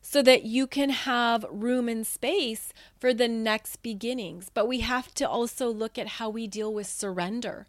so 0.01 0.22
that 0.22 0.44
you 0.44 0.68
can 0.68 0.90
have 0.90 1.44
room 1.51 1.88
and 1.88 2.07
space 2.07 2.72
for 2.96 3.12
the 3.12 3.27
next 3.27 3.83
beginnings. 3.83 4.49
But 4.55 4.68
we 4.68 4.81
have 4.81 5.12
to 5.14 5.29
also 5.29 5.68
look 5.68 5.99
at 5.99 6.07
how 6.07 6.31
we 6.31 6.46
deal 6.46 6.72
with 6.72 6.87
surrender, 6.87 7.66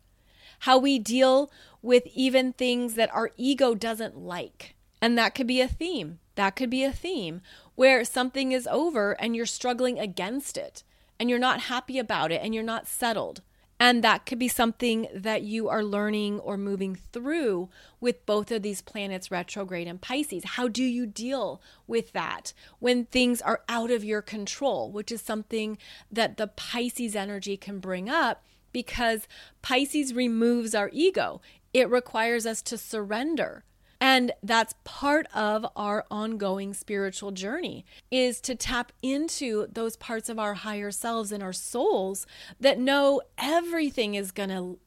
how 0.59 0.77
we 0.77 0.99
deal 0.99 1.51
with 1.81 2.07
even 2.13 2.53
things 2.53 2.95
that 2.95 3.13
our 3.13 3.31
ego 3.37 3.75
doesn't 3.75 4.17
like. 4.17 4.75
And 5.01 5.17
that 5.17 5.35
could 5.35 5.47
be 5.47 5.61
a 5.61 5.67
theme. 5.67 6.19
That 6.35 6.55
could 6.55 6.69
be 6.69 6.83
a 6.83 6.91
theme 6.91 7.41
where 7.75 8.03
something 8.03 8.51
is 8.51 8.67
over 8.67 9.13
and 9.13 9.35
you're 9.35 9.45
struggling 9.45 9.99
against 9.99 10.57
it 10.57 10.83
and 11.19 11.29
you're 11.29 11.39
not 11.39 11.61
happy 11.61 11.99
about 11.99 12.31
it 12.31 12.41
and 12.43 12.53
you're 12.53 12.63
not 12.63 12.87
settled. 12.87 13.41
And 13.79 14.03
that 14.03 14.25
could 14.25 14.39
be 14.39 14.47
something 14.47 15.07
that 15.13 15.43
you 15.43 15.69
are 15.69 15.83
learning 15.83 16.39
or 16.39 16.57
moving 16.57 16.95
through 16.95 17.69
with 17.99 18.25
both 18.25 18.51
of 18.51 18.63
these 18.63 18.81
planets 18.81 19.29
retrograde 19.29 19.87
in 19.87 19.99
Pisces. 19.99 20.43
How 20.43 20.67
do 20.67 20.83
you 20.83 21.05
deal 21.05 21.61
with 21.85 22.11
that 22.13 22.53
when 22.79 23.05
things 23.05 23.39
are 23.39 23.61
out 23.69 23.91
of 23.91 24.03
your 24.03 24.23
control, 24.23 24.91
which 24.91 25.11
is 25.11 25.21
something 25.21 25.77
that 26.11 26.37
the 26.37 26.47
Pisces 26.47 27.15
energy 27.15 27.55
can 27.55 27.79
bring 27.79 28.09
up 28.09 28.43
because 28.77 29.27
Pisces 29.63 30.13
removes 30.13 30.75
our 30.75 30.91
ego. 30.93 31.41
It 31.73 31.89
requires 31.89 32.45
us 32.45 32.61
to 32.61 32.77
surrender. 32.77 33.63
And 33.99 34.33
that's 34.43 34.75
part 34.83 35.25
of 35.33 35.65
our 35.75 36.05
ongoing 36.11 36.75
spiritual 36.75 37.31
journey 37.31 37.85
is 38.11 38.39
to 38.41 38.53
tap 38.53 38.91
into 39.01 39.65
those 39.73 39.95
parts 39.95 40.29
of 40.29 40.37
our 40.37 40.53
higher 40.53 40.91
selves 40.91 41.31
and 41.31 41.41
our 41.41 41.53
souls 41.53 42.27
that 42.59 42.77
know 42.77 43.19
everything 43.39 44.13
is 44.13 44.31
going 44.31 44.49
to 44.49 44.77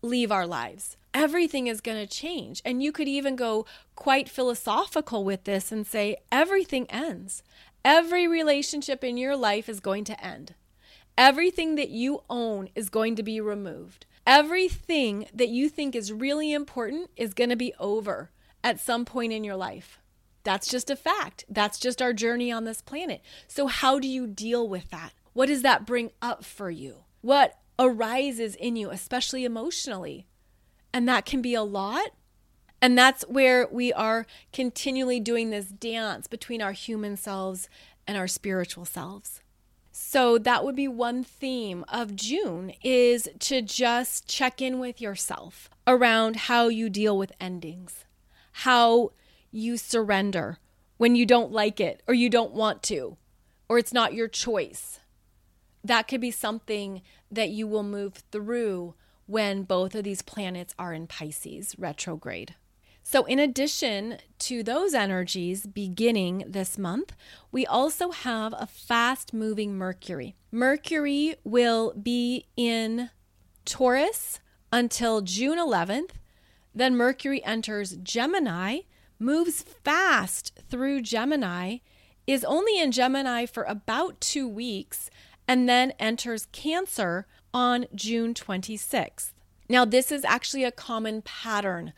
leave 0.00 0.30
our 0.30 0.46
lives. 0.46 0.96
Everything 1.12 1.66
is 1.66 1.80
going 1.80 1.98
to 1.98 2.06
change. 2.06 2.62
And 2.64 2.84
you 2.84 2.92
could 2.92 3.08
even 3.08 3.34
go 3.34 3.66
quite 3.96 4.28
philosophical 4.28 5.24
with 5.24 5.42
this 5.42 5.72
and 5.72 5.84
say 5.84 6.18
everything 6.30 6.88
ends. 6.88 7.42
Every 7.84 8.28
relationship 8.28 9.02
in 9.02 9.16
your 9.16 9.34
life 9.34 9.68
is 9.68 9.80
going 9.80 10.04
to 10.04 10.24
end. 10.24 10.54
Everything 11.16 11.76
that 11.76 11.90
you 11.90 12.22
own 12.28 12.68
is 12.74 12.90
going 12.90 13.14
to 13.14 13.22
be 13.22 13.40
removed. 13.40 14.06
Everything 14.26 15.26
that 15.32 15.48
you 15.48 15.68
think 15.68 15.94
is 15.94 16.12
really 16.12 16.52
important 16.52 17.10
is 17.16 17.34
going 17.34 17.50
to 17.50 17.56
be 17.56 17.72
over 17.78 18.30
at 18.64 18.80
some 18.80 19.04
point 19.04 19.32
in 19.32 19.44
your 19.44 19.54
life. 19.54 20.00
That's 20.42 20.66
just 20.66 20.90
a 20.90 20.96
fact. 20.96 21.44
That's 21.48 21.78
just 21.78 22.02
our 22.02 22.12
journey 22.12 22.50
on 22.50 22.64
this 22.64 22.82
planet. 22.82 23.20
So, 23.46 23.68
how 23.68 24.00
do 24.00 24.08
you 24.08 24.26
deal 24.26 24.68
with 24.68 24.90
that? 24.90 25.12
What 25.34 25.46
does 25.46 25.62
that 25.62 25.86
bring 25.86 26.10
up 26.20 26.44
for 26.44 26.70
you? 26.70 27.04
What 27.20 27.54
arises 27.78 28.56
in 28.56 28.74
you, 28.74 28.90
especially 28.90 29.44
emotionally? 29.44 30.26
And 30.92 31.08
that 31.08 31.26
can 31.26 31.40
be 31.40 31.54
a 31.54 31.62
lot. 31.62 32.10
And 32.82 32.98
that's 32.98 33.22
where 33.28 33.68
we 33.70 33.92
are 33.92 34.26
continually 34.52 35.20
doing 35.20 35.50
this 35.50 35.66
dance 35.66 36.26
between 36.26 36.60
our 36.60 36.72
human 36.72 37.16
selves 37.16 37.68
and 38.06 38.18
our 38.18 38.28
spiritual 38.28 38.84
selves. 38.84 39.40
So 40.14 40.38
that 40.38 40.64
would 40.64 40.76
be 40.76 40.86
one 40.86 41.24
theme 41.24 41.84
of 41.88 42.14
June 42.14 42.72
is 42.84 43.28
to 43.40 43.60
just 43.60 44.28
check 44.28 44.62
in 44.62 44.78
with 44.78 45.00
yourself 45.00 45.68
around 45.88 46.36
how 46.36 46.68
you 46.68 46.88
deal 46.88 47.18
with 47.18 47.32
endings 47.40 48.04
how 48.58 49.10
you 49.50 49.76
surrender 49.76 50.58
when 50.98 51.16
you 51.16 51.26
don't 51.26 51.50
like 51.50 51.80
it 51.80 52.00
or 52.06 52.14
you 52.14 52.30
don't 52.30 52.52
want 52.52 52.80
to 52.84 53.16
or 53.68 53.76
it's 53.76 53.92
not 53.92 54.14
your 54.14 54.28
choice. 54.28 55.00
That 55.82 56.06
could 56.06 56.20
be 56.20 56.30
something 56.30 57.02
that 57.28 57.50
you 57.50 57.66
will 57.66 57.82
move 57.82 58.22
through 58.30 58.94
when 59.26 59.64
both 59.64 59.96
of 59.96 60.04
these 60.04 60.22
planets 60.22 60.76
are 60.78 60.92
in 60.92 61.08
Pisces 61.08 61.74
retrograde. 61.76 62.54
So, 63.06 63.26
in 63.26 63.38
addition 63.38 64.16
to 64.40 64.62
those 64.62 64.94
energies 64.94 65.66
beginning 65.66 66.46
this 66.48 66.78
month, 66.78 67.12
we 67.52 67.66
also 67.66 68.12
have 68.12 68.54
a 68.56 68.66
fast 68.66 69.34
moving 69.34 69.76
Mercury. 69.76 70.36
Mercury 70.50 71.36
will 71.44 71.92
be 71.92 72.46
in 72.56 73.10
Taurus 73.66 74.40
until 74.72 75.20
June 75.20 75.58
11th, 75.58 76.12
then 76.74 76.96
Mercury 76.96 77.44
enters 77.44 77.98
Gemini, 78.02 78.80
moves 79.18 79.62
fast 79.62 80.58
through 80.70 81.02
Gemini, 81.02 81.78
is 82.26 82.42
only 82.42 82.80
in 82.80 82.90
Gemini 82.90 83.44
for 83.44 83.64
about 83.64 84.18
two 84.18 84.48
weeks, 84.48 85.10
and 85.46 85.68
then 85.68 85.90
enters 85.98 86.48
Cancer 86.52 87.26
on 87.52 87.84
June 87.94 88.32
26th. 88.32 89.32
Now, 89.68 89.84
this 89.84 90.10
is 90.10 90.24
actually 90.24 90.64
a 90.64 90.72
common 90.72 91.20
pattern 91.20 91.92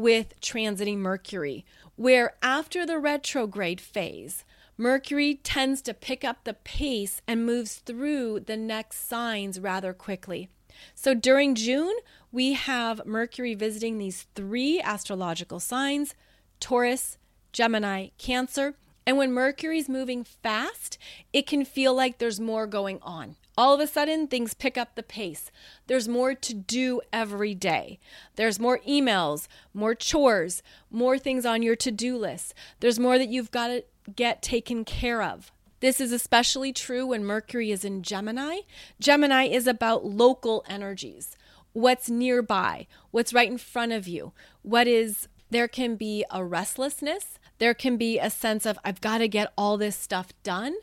with 0.00 0.40
transiting 0.40 0.98
Mercury, 0.98 1.64
where 1.96 2.34
after 2.42 2.86
the 2.86 2.98
retrograde 2.98 3.80
phase, 3.80 4.44
Mercury 4.76 5.34
tends 5.34 5.82
to 5.82 5.92
pick 5.92 6.24
up 6.24 6.44
the 6.44 6.54
pace 6.54 7.20
and 7.26 7.44
moves 7.44 7.76
through 7.76 8.40
the 8.40 8.56
next 8.56 9.06
signs 9.06 9.60
rather 9.60 9.92
quickly. 9.92 10.48
So 10.94 11.12
during 11.12 11.54
June, 11.54 11.94
we 12.32 12.54
have 12.54 13.04
Mercury 13.04 13.54
visiting 13.54 13.98
these 13.98 14.26
three 14.34 14.80
astrological 14.80 15.60
signs 15.60 16.14
Taurus, 16.60 17.18
Gemini, 17.52 18.08
Cancer. 18.16 18.74
And 19.06 19.16
when 19.18 19.32
Mercury's 19.32 19.88
moving 19.88 20.24
fast, 20.24 20.96
it 21.32 21.46
can 21.46 21.64
feel 21.64 21.94
like 21.94 22.18
there's 22.18 22.40
more 22.40 22.66
going 22.66 23.00
on. 23.02 23.36
All 23.60 23.74
of 23.74 23.80
a 23.80 23.86
sudden, 23.86 24.26
things 24.26 24.54
pick 24.54 24.78
up 24.78 24.94
the 24.94 25.02
pace. 25.02 25.50
There's 25.86 26.08
more 26.08 26.34
to 26.34 26.54
do 26.54 27.02
every 27.12 27.54
day. 27.54 27.98
There's 28.36 28.58
more 28.58 28.78
emails, 28.88 29.48
more 29.74 29.94
chores, 29.94 30.62
more 30.90 31.18
things 31.18 31.44
on 31.44 31.60
your 31.60 31.76
to 31.76 31.90
do 31.90 32.16
list. 32.16 32.54
There's 32.80 32.98
more 32.98 33.18
that 33.18 33.28
you've 33.28 33.50
got 33.50 33.66
to 33.66 33.84
get 34.16 34.40
taken 34.40 34.86
care 34.86 35.20
of. 35.20 35.52
This 35.80 36.00
is 36.00 36.10
especially 36.10 36.72
true 36.72 37.08
when 37.08 37.22
Mercury 37.22 37.70
is 37.70 37.84
in 37.84 38.02
Gemini. 38.02 38.60
Gemini 38.98 39.44
is 39.44 39.66
about 39.66 40.06
local 40.06 40.64
energies 40.66 41.36
what's 41.74 42.08
nearby, 42.08 42.86
what's 43.10 43.34
right 43.34 43.50
in 43.50 43.58
front 43.58 43.92
of 43.92 44.08
you, 44.08 44.32
what 44.62 44.88
is 44.88 45.28
there 45.50 45.68
can 45.68 45.96
be 45.96 46.24
a 46.30 46.42
restlessness, 46.42 47.38
there 47.58 47.74
can 47.74 47.98
be 47.98 48.18
a 48.18 48.30
sense 48.30 48.64
of 48.64 48.78
I've 48.86 49.02
got 49.02 49.18
to 49.18 49.28
get 49.28 49.52
all 49.58 49.76
this 49.76 49.96
stuff 49.96 50.32
done. 50.42 50.76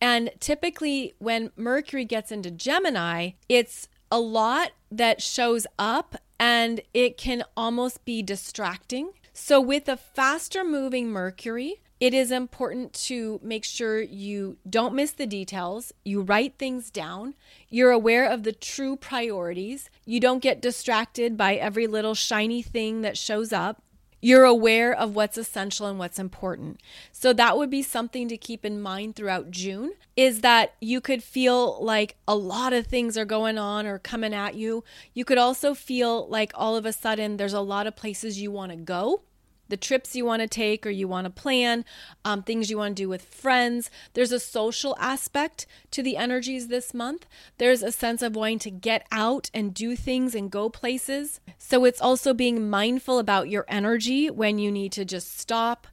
And 0.00 0.30
typically 0.40 1.14
when 1.18 1.50
Mercury 1.56 2.04
gets 2.04 2.30
into 2.30 2.50
Gemini, 2.50 3.30
it's 3.48 3.88
a 4.10 4.20
lot 4.20 4.72
that 4.90 5.22
shows 5.22 5.66
up 5.78 6.16
and 6.38 6.80
it 6.92 7.16
can 7.16 7.44
almost 7.56 8.04
be 8.04 8.22
distracting. 8.22 9.10
So 9.32 9.60
with 9.60 9.88
a 9.88 9.96
faster 9.96 10.62
moving 10.62 11.08
Mercury, 11.08 11.80
it 12.00 12.12
is 12.12 12.30
important 12.30 12.92
to 12.92 13.40
make 13.42 13.64
sure 13.64 14.02
you 14.02 14.58
don't 14.68 14.94
miss 14.94 15.12
the 15.12 15.26
details, 15.26 15.92
you 16.04 16.20
write 16.20 16.58
things 16.58 16.90
down, 16.90 17.34
you're 17.70 17.92
aware 17.92 18.28
of 18.28 18.42
the 18.42 18.52
true 18.52 18.96
priorities, 18.96 19.88
you 20.04 20.20
don't 20.20 20.42
get 20.42 20.60
distracted 20.60 21.36
by 21.36 21.54
every 21.54 21.86
little 21.86 22.14
shiny 22.14 22.62
thing 22.62 23.02
that 23.02 23.16
shows 23.16 23.52
up. 23.52 23.80
You're 24.24 24.44
aware 24.44 24.94
of 24.94 25.14
what's 25.14 25.36
essential 25.36 25.86
and 25.86 25.98
what's 25.98 26.18
important. 26.18 26.80
So 27.12 27.34
that 27.34 27.58
would 27.58 27.68
be 27.68 27.82
something 27.82 28.26
to 28.28 28.38
keep 28.38 28.64
in 28.64 28.80
mind 28.80 29.16
throughout 29.16 29.50
June 29.50 29.92
is 30.16 30.40
that 30.40 30.72
you 30.80 31.02
could 31.02 31.22
feel 31.22 31.84
like 31.84 32.16
a 32.26 32.34
lot 32.34 32.72
of 32.72 32.86
things 32.86 33.18
are 33.18 33.26
going 33.26 33.58
on 33.58 33.86
or 33.86 33.98
coming 33.98 34.32
at 34.32 34.54
you. 34.54 34.82
You 35.12 35.26
could 35.26 35.36
also 35.36 35.74
feel 35.74 36.26
like 36.26 36.52
all 36.54 36.74
of 36.74 36.86
a 36.86 36.92
sudden 36.94 37.36
there's 37.36 37.52
a 37.52 37.60
lot 37.60 37.86
of 37.86 37.96
places 37.96 38.40
you 38.40 38.50
want 38.50 38.72
to 38.72 38.76
go 38.76 39.20
the 39.68 39.76
trips 39.76 40.14
you 40.14 40.24
want 40.24 40.42
to 40.42 40.48
take 40.48 40.86
or 40.86 40.90
you 40.90 41.08
want 41.08 41.24
to 41.24 41.30
plan, 41.30 41.84
um, 42.24 42.42
things 42.42 42.70
you 42.70 42.78
want 42.78 42.96
to 42.96 43.02
do 43.02 43.08
with 43.08 43.22
friends. 43.22 43.90
There's 44.12 44.32
a 44.32 44.40
social 44.40 44.96
aspect 44.98 45.66
to 45.92 46.02
the 46.02 46.16
energies 46.16 46.68
this 46.68 46.92
month. 46.92 47.26
There's 47.58 47.82
a 47.82 47.92
sense 47.92 48.22
of 48.22 48.36
wanting 48.36 48.58
to 48.60 48.70
get 48.70 49.06
out 49.10 49.50
and 49.54 49.74
do 49.74 49.96
things 49.96 50.34
and 50.34 50.50
go 50.50 50.68
places. 50.68 51.40
So 51.58 51.84
it's 51.84 52.00
also 52.00 52.34
being 52.34 52.68
mindful 52.68 53.18
about 53.18 53.48
your 53.48 53.64
energy 53.68 54.30
when 54.30 54.58
you 54.58 54.70
need 54.70 54.92
to 54.92 55.04
just 55.04 55.38
stop, 55.38 55.86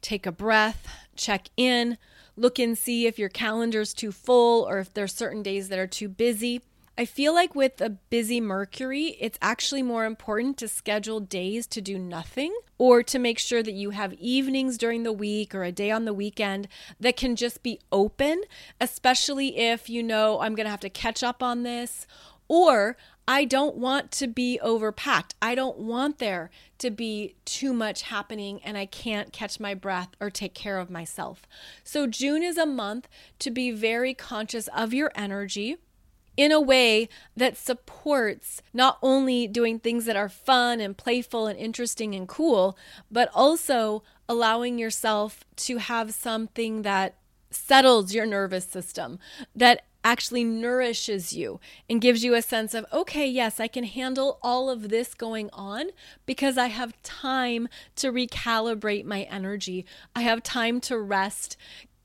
take 0.00 0.26
a 0.26 0.32
breath, 0.32 0.86
check 1.16 1.48
in, 1.56 1.98
look 2.36 2.58
and 2.58 2.76
see 2.76 3.06
if 3.06 3.18
your 3.18 3.28
calendar's 3.28 3.94
too 3.94 4.12
full 4.12 4.68
or 4.68 4.78
if 4.78 4.92
there's 4.92 5.14
certain 5.14 5.42
days 5.42 5.68
that 5.68 5.78
are 5.78 5.86
too 5.86 6.08
busy. 6.08 6.60
I 6.96 7.06
feel 7.06 7.32
like 7.32 7.54
with 7.54 7.80
a 7.80 7.88
busy 7.88 8.38
Mercury, 8.38 9.16
it's 9.18 9.38
actually 9.40 9.82
more 9.82 10.04
important 10.04 10.58
to 10.58 10.68
schedule 10.68 11.20
days 11.20 11.66
to 11.68 11.80
do 11.80 11.98
nothing 11.98 12.54
or 12.76 13.02
to 13.04 13.18
make 13.18 13.38
sure 13.38 13.62
that 13.62 13.72
you 13.72 13.90
have 13.90 14.12
evenings 14.14 14.76
during 14.76 15.02
the 15.02 15.12
week 15.12 15.54
or 15.54 15.64
a 15.64 15.72
day 15.72 15.90
on 15.90 16.04
the 16.04 16.12
weekend 16.12 16.68
that 17.00 17.16
can 17.16 17.34
just 17.34 17.62
be 17.62 17.80
open, 17.90 18.42
especially 18.78 19.56
if 19.56 19.88
you 19.88 20.02
know 20.02 20.40
I'm 20.40 20.54
going 20.54 20.66
to 20.66 20.70
have 20.70 20.80
to 20.80 20.90
catch 20.90 21.22
up 21.22 21.42
on 21.42 21.62
this 21.62 22.06
or 22.46 22.98
I 23.26 23.46
don't 23.46 23.76
want 23.76 24.10
to 24.12 24.26
be 24.26 24.60
overpacked. 24.62 25.32
I 25.40 25.54
don't 25.54 25.78
want 25.78 26.18
there 26.18 26.50
to 26.76 26.90
be 26.90 27.36
too 27.46 27.72
much 27.72 28.02
happening 28.02 28.60
and 28.62 28.76
I 28.76 28.84
can't 28.84 29.32
catch 29.32 29.58
my 29.58 29.72
breath 29.72 30.08
or 30.20 30.28
take 30.28 30.52
care 30.52 30.78
of 30.78 30.90
myself. 30.90 31.46
So, 31.84 32.06
June 32.06 32.42
is 32.42 32.58
a 32.58 32.66
month 32.66 33.08
to 33.38 33.50
be 33.50 33.70
very 33.70 34.12
conscious 34.12 34.68
of 34.76 34.92
your 34.92 35.10
energy 35.14 35.78
in 36.36 36.50
a 36.52 36.60
way 36.60 37.08
that 37.36 37.56
supports 37.56 38.62
not 38.72 38.98
only 39.02 39.46
doing 39.46 39.78
things 39.78 40.04
that 40.06 40.16
are 40.16 40.28
fun 40.28 40.80
and 40.80 40.96
playful 40.96 41.46
and 41.46 41.58
interesting 41.58 42.14
and 42.14 42.26
cool, 42.28 42.76
but 43.10 43.30
also 43.34 44.02
allowing 44.28 44.78
yourself 44.78 45.44
to 45.56 45.76
have 45.78 46.14
something 46.14 46.82
that 46.82 47.14
settles 47.50 48.14
your 48.14 48.24
nervous 48.24 48.64
system, 48.64 49.18
that 49.54 49.82
actually 50.04 50.42
nourishes 50.42 51.32
you 51.32 51.60
and 51.88 52.00
gives 52.00 52.24
you 52.24 52.34
a 52.34 52.42
sense 52.42 52.74
of, 52.74 52.84
okay, 52.92 53.26
yes, 53.26 53.60
I 53.60 53.68
can 53.68 53.84
handle 53.84 54.38
all 54.42 54.68
of 54.68 54.88
this 54.88 55.14
going 55.14 55.48
on 55.52 55.90
because 56.26 56.58
I 56.58 56.66
have 56.68 57.00
time 57.02 57.68
to 57.96 58.10
recalibrate 58.10 59.04
my 59.04 59.22
energy. 59.22 59.86
I 60.16 60.22
have 60.22 60.42
time 60.42 60.80
to 60.82 60.98
rest, 60.98 61.56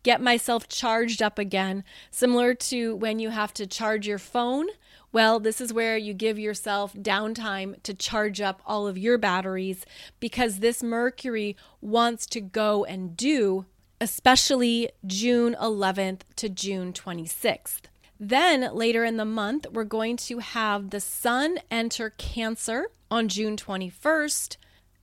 get 0.08 0.22
myself 0.22 0.70
charged 0.70 1.22
up 1.22 1.38
again, 1.38 1.84
similar 2.12 2.54
to 2.54 2.96
when 2.96 3.20
you 3.20 3.30
have 3.30 3.54
to 3.54 3.68
charge 3.68 4.08
your 4.08 4.18
phone. 4.18 4.66
Well, 5.12 5.38
this 5.38 5.60
is 5.60 5.74
where 5.74 5.98
you 5.98 6.14
give 6.14 6.40
yourself 6.40 6.94
downtime 6.94 7.84
to 7.84 7.94
charge 7.94 8.40
up 8.40 8.62
all 8.66 8.88
of 8.88 8.98
your 8.98 9.18
batteries 9.18 9.86
because 10.22 10.60
this 10.60 10.82
Mercury 10.82 11.58
wants 11.82 12.26
to 12.28 12.40
go 12.40 12.86
and 12.86 13.18
do, 13.18 13.66
especially 14.00 14.88
June 15.06 15.58
11th 15.62 16.22
to 16.38 16.48
June 16.48 16.94
26th. 16.94 17.82
Then 18.18 18.74
later 18.74 19.04
in 19.04 19.18
the 19.18 19.26
month, 19.26 19.68
we're 19.74 19.84
going 19.84 20.16
to 20.16 20.40
have 20.40 20.92
the 20.92 21.02
Sun 21.02 21.58
enter 21.70 22.12
Cancer 22.12 22.92
on 23.12 23.28
June 23.28 23.58
21st. 23.58 24.56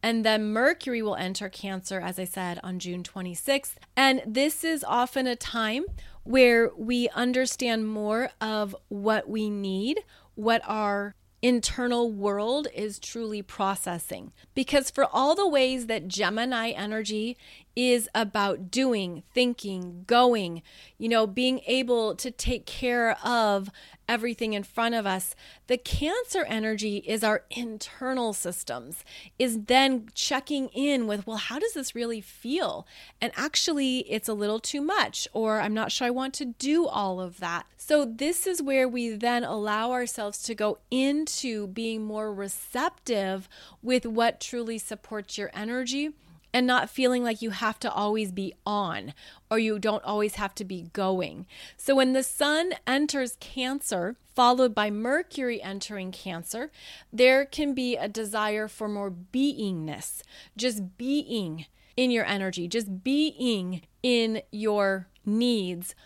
And 0.04 0.22
then 0.22 0.52
Mercury 0.52 1.00
will 1.00 1.16
enter 1.16 1.48
Cancer, 1.48 1.98
as 1.98 2.18
I 2.18 2.24
said, 2.24 2.60
on 2.62 2.78
June 2.78 3.02
26th. 3.02 3.76
And 3.96 4.20
this 4.26 4.62
is 4.62 4.84
often 4.84 5.26
a 5.26 5.34
time 5.34 5.86
where 6.24 6.70
we 6.76 7.08
understand 7.14 7.88
more 7.88 8.28
of 8.38 8.76
what 8.88 9.30
we 9.30 9.48
need, 9.48 10.00
what 10.34 10.60
our 10.66 11.14
internal 11.40 12.12
world 12.12 12.68
is 12.74 12.98
truly 12.98 13.40
processing. 13.40 14.32
Because 14.54 14.90
for 14.90 15.06
all 15.10 15.34
the 15.34 15.48
ways 15.48 15.86
that 15.86 16.06
Gemini 16.06 16.72
energy 16.72 17.38
is 17.74 18.06
about 18.14 18.70
doing, 18.70 19.22
thinking, 19.32 20.04
going, 20.06 20.60
you 20.98 21.08
know, 21.08 21.26
being 21.26 21.60
able 21.66 22.14
to 22.16 22.30
take 22.30 22.66
care 22.66 23.16
of 23.24 23.70
everything 24.08 24.52
in 24.52 24.62
front 24.62 24.94
of 24.94 25.06
us. 25.06 25.34
The 25.66 25.76
Cancer 25.76 26.44
energy 26.44 26.98
is 27.06 27.24
our 27.24 27.44
internal 27.50 28.32
systems, 28.32 29.04
is 29.38 29.62
then 29.64 30.08
checking 30.14 30.68
in 30.68 31.06
with, 31.06 31.26
well, 31.26 31.36
how 31.36 31.58
does 31.58 31.74
this 31.74 31.94
really 31.94 32.20
feel? 32.20 32.86
And 33.20 33.32
actually, 33.36 33.98
it's 34.10 34.28
a 34.28 34.34
little 34.34 34.60
too 34.60 34.80
much, 34.80 35.28
or 35.32 35.60
I'm 35.60 35.74
not 35.74 35.92
sure 35.92 36.06
I 36.06 36.10
want 36.10 36.34
to 36.34 36.44
do 36.44 36.86
all 36.86 37.20
of 37.20 37.40
that. 37.40 37.66
So, 37.76 38.04
this 38.04 38.46
is 38.46 38.62
where 38.62 38.88
we 38.88 39.10
then 39.10 39.44
allow 39.44 39.92
ourselves 39.92 40.42
to 40.44 40.54
go 40.54 40.78
into 40.90 41.66
being 41.66 42.04
more 42.04 42.32
receptive 42.32 43.48
with 43.82 44.06
what 44.06 44.40
truly 44.40 44.78
supports 44.78 45.36
your 45.36 45.50
energy 45.52 46.10
and 46.54 46.68
not 46.68 46.88
feeling 46.88 47.24
like 47.24 47.42
you 47.42 47.50
have 47.50 47.80
to 47.80 47.92
always 47.92 48.30
be 48.30 48.54
on 48.64 49.12
or 49.50 49.58
you 49.58 49.76
don't 49.80 50.04
always 50.04 50.36
have 50.36 50.54
to 50.54 50.64
be 50.64 50.88
going. 50.92 51.46
So 51.76 51.96
when 51.96 52.12
the 52.12 52.22
sun 52.22 52.74
enters 52.86 53.36
Cancer, 53.40 54.14
followed 54.36 54.72
by 54.72 54.88
Mercury 54.88 55.60
entering 55.60 56.12
Cancer, 56.12 56.70
there 57.12 57.44
can 57.44 57.74
be 57.74 57.96
a 57.96 58.08
desire 58.08 58.68
for 58.68 58.88
more 58.88 59.10
beingness, 59.10 60.22
just 60.56 60.96
being 60.96 61.66
in 61.96 62.12
your 62.12 62.24
energy, 62.24 62.68
just 62.68 63.02
being 63.02 63.82
in 64.04 64.40
your 64.52 65.08
needs 65.26 65.96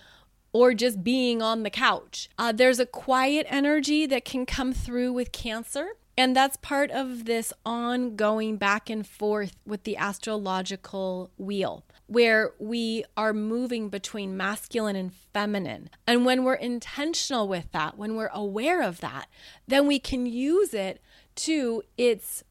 or 0.55 0.73
just 0.73 1.05
being 1.05 1.43
on 1.43 1.63
the 1.63 1.71
couch. 1.71 2.31
Uh, 2.39 2.53
there's 2.53 2.81
a 2.81 2.87
quiet 2.87 3.47
energy 3.51 4.07
that 4.07 4.25
can 4.25 4.47
come 4.47 4.73
through 4.73 5.13
with 5.13 5.31
Cancer. 5.31 5.91
And 6.19 6.35
that's 6.35 6.57
part 6.57 6.91
of 6.91 7.27
this 7.27 7.53
ongoing 7.65 8.57
back 8.57 8.91
and 8.91 9.07
forth 9.07 9.55
with 9.65 9.85
the 9.85 9.97
astrological 9.97 11.31
wheel, 11.39 11.85
where 12.09 12.55
we 12.59 13.05
are 13.17 13.33
moving 13.33 13.89
between 13.89 14.37
masculine 14.37 14.97
and 14.97 15.15
feminine. 15.33 15.91
And 16.09 16.27
when 16.27 16.43
we're 16.43 16.55
intentional 16.55 17.47
with 17.47 17.71
that, 17.71 17.97
when 17.97 18.17
we're 18.17 18.33
aware 18.35 18.83
of 18.83 19.01
that, 19.01 19.29
then 19.69 19.87
we 19.87 20.01
can 20.01 20.27
use 20.27 20.75
it 20.75 21.01
to 21.37 21.85
its 21.97 22.43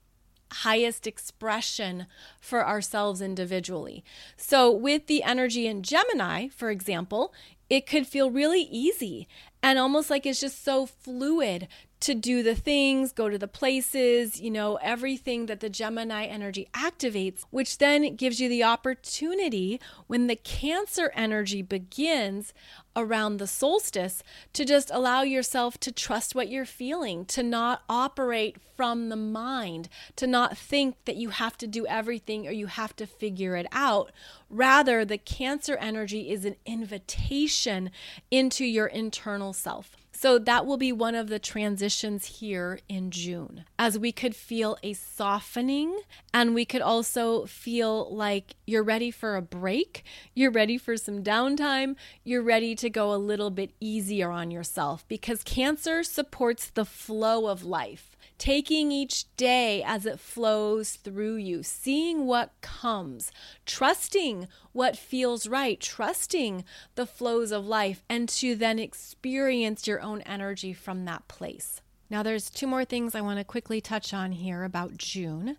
highest 0.50 1.06
expression 1.06 2.08
for 2.40 2.66
ourselves 2.66 3.22
individually. 3.22 4.02
So, 4.38 4.72
with 4.72 5.08
the 5.08 5.24
energy 5.24 5.68
in 5.68 5.84
Gemini, 5.84 6.48
for 6.48 6.70
example, 6.70 7.34
it 7.70 7.86
could 7.86 8.08
feel 8.08 8.32
really 8.32 8.62
easy 8.62 9.28
and 9.62 9.78
almost 9.78 10.10
like 10.10 10.26
it's 10.26 10.40
just 10.40 10.64
so 10.64 10.86
fluid 10.86 11.68
to 12.00 12.14
do 12.14 12.44
the 12.44 12.56
things, 12.56 13.12
go 13.12 13.30
to 13.30 13.38
the 13.38 13.48
places, 13.48 14.40
you 14.40 14.52
know, 14.52 14.76
everything 14.82 15.48
that 15.48 15.60
the 15.60 15.70
Gemini 15.70 16.26
energy 16.26 16.68
activates, 16.74 17.44
which 17.50 17.80
then 17.80 18.16
gives 18.16 18.40
you 18.40 18.48
the 18.48 18.64
opportunity 18.64 19.80
when 20.06 20.28
the 20.28 20.36
Cancer 20.36 21.12
energy 21.16 21.62
begins 21.62 22.54
around 22.96 23.38
the 23.38 23.48
solstice 23.48 24.24
to 24.54 24.66
just 24.66 24.92
allow 24.92 25.22
yourself 25.22 25.80
to 25.80 25.92
trust 25.92 26.36
what 26.36 26.50
you're 26.50 26.66
feeling, 26.66 27.26
to 27.26 27.42
not 27.44 27.84
operate 27.90 28.58
from 28.76 29.10
the 29.10 29.16
mind, 29.16 29.90
to 30.16 30.28
not 30.28 30.58
think 30.58 30.96
that 31.06 31.16
you 31.16 31.30
have 31.30 31.58
to 31.58 31.68
do 31.68 31.86
everything 31.88 32.48
or 32.48 32.52
you 32.52 32.68
have 32.68 32.96
to 32.96 33.08
figure 33.08 33.56
it 33.56 33.68
out. 33.72 34.12
Rather, 34.50 35.04
the 35.04 35.18
Cancer 35.18 35.76
energy 35.78 36.32
is 36.32 36.46
an 36.46 36.56
invitation 36.66 37.90
into 38.30 38.66
your 38.66 38.88
internal 38.88 39.54
self. 39.54 39.98
So 40.20 40.40
that 40.40 40.66
will 40.66 40.78
be 40.78 40.92
one 40.92 41.14
of 41.14 41.28
the 41.28 41.38
transitions 41.38 42.40
here 42.40 42.80
in 42.90 43.12
June, 43.12 43.66
as 43.78 44.00
we 44.00 44.12
could 44.12 44.36
feel 44.36 44.76
a 44.82 44.94
softening 44.94 45.96
and 46.34 46.56
we 46.56 46.66
could 46.66 46.82
also 46.82 47.46
feel 47.46 48.12
like 48.12 48.56
you're 48.66 48.82
ready 48.82 49.12
for 49.12 49.36
a 49.36 49.44
break, 49.44 50.04
you're 50.34 50.50
ready 50.50 50.80
for 50.80 50.98
some 50.98 51.22
downtime, 51.22 51.96
you're 52.24 52.42
ready 52.42 52.74
to 52.78 52.90
go 52.90 53.14
a 53.14 53.16
little 53.16 53.52
bit 53.52 53.74
easier 53.80 54.32
on 54.32 54.50
yourself 54.50 55.08
because 55.08 55.44
Cancer 55.44 56.02
supports 56.02 56.72
the 56.72 56.84
flow 56.84 57.46
of 57.46 57.64
life 57.64 58.17
taking 58.38 58.92
each 58.92 59.26
day 59.36 59.84
as 59.84 60.06
it 60.06 60.20
flows 60.20 60.94
through 60.94 61.36
you, 61.36 61.64
seeing 61.64 62.26
what 62.26 62.54
comes, 62.62 63.32
trusting 63.66 64.48
what 64.72 64.98
feels 64.98 65.48
right, 65.48 65.80
trusting 65.80 66.64
the 66.96 67.06
flows 67.06 67.52
of 67.52 67.66
life, 67.66 68.04
and 68.10 68.30
to 68.30 68.56
then 68.56 68.80
experience 68.80 69.88
your 69.88 70.02
own 70.02 70.22
energy 70.22 70.74
from 70.74 71.06
that 71.06 71.28
place. 71.28 71.82
Now, 72.10 72.24
there's 72.24 72.50
two 72.50 72.68
more 72.68 72.86
things 72.86 73.16
I 73.16 73.22
want 73.22 73.40
to 73.40 73.44
quickly 73.44 73.82
touch 73.82 74.14
on 74.14 74.32
here 74.32 74.64
about 74.64 74.98
June. 74.98 75.58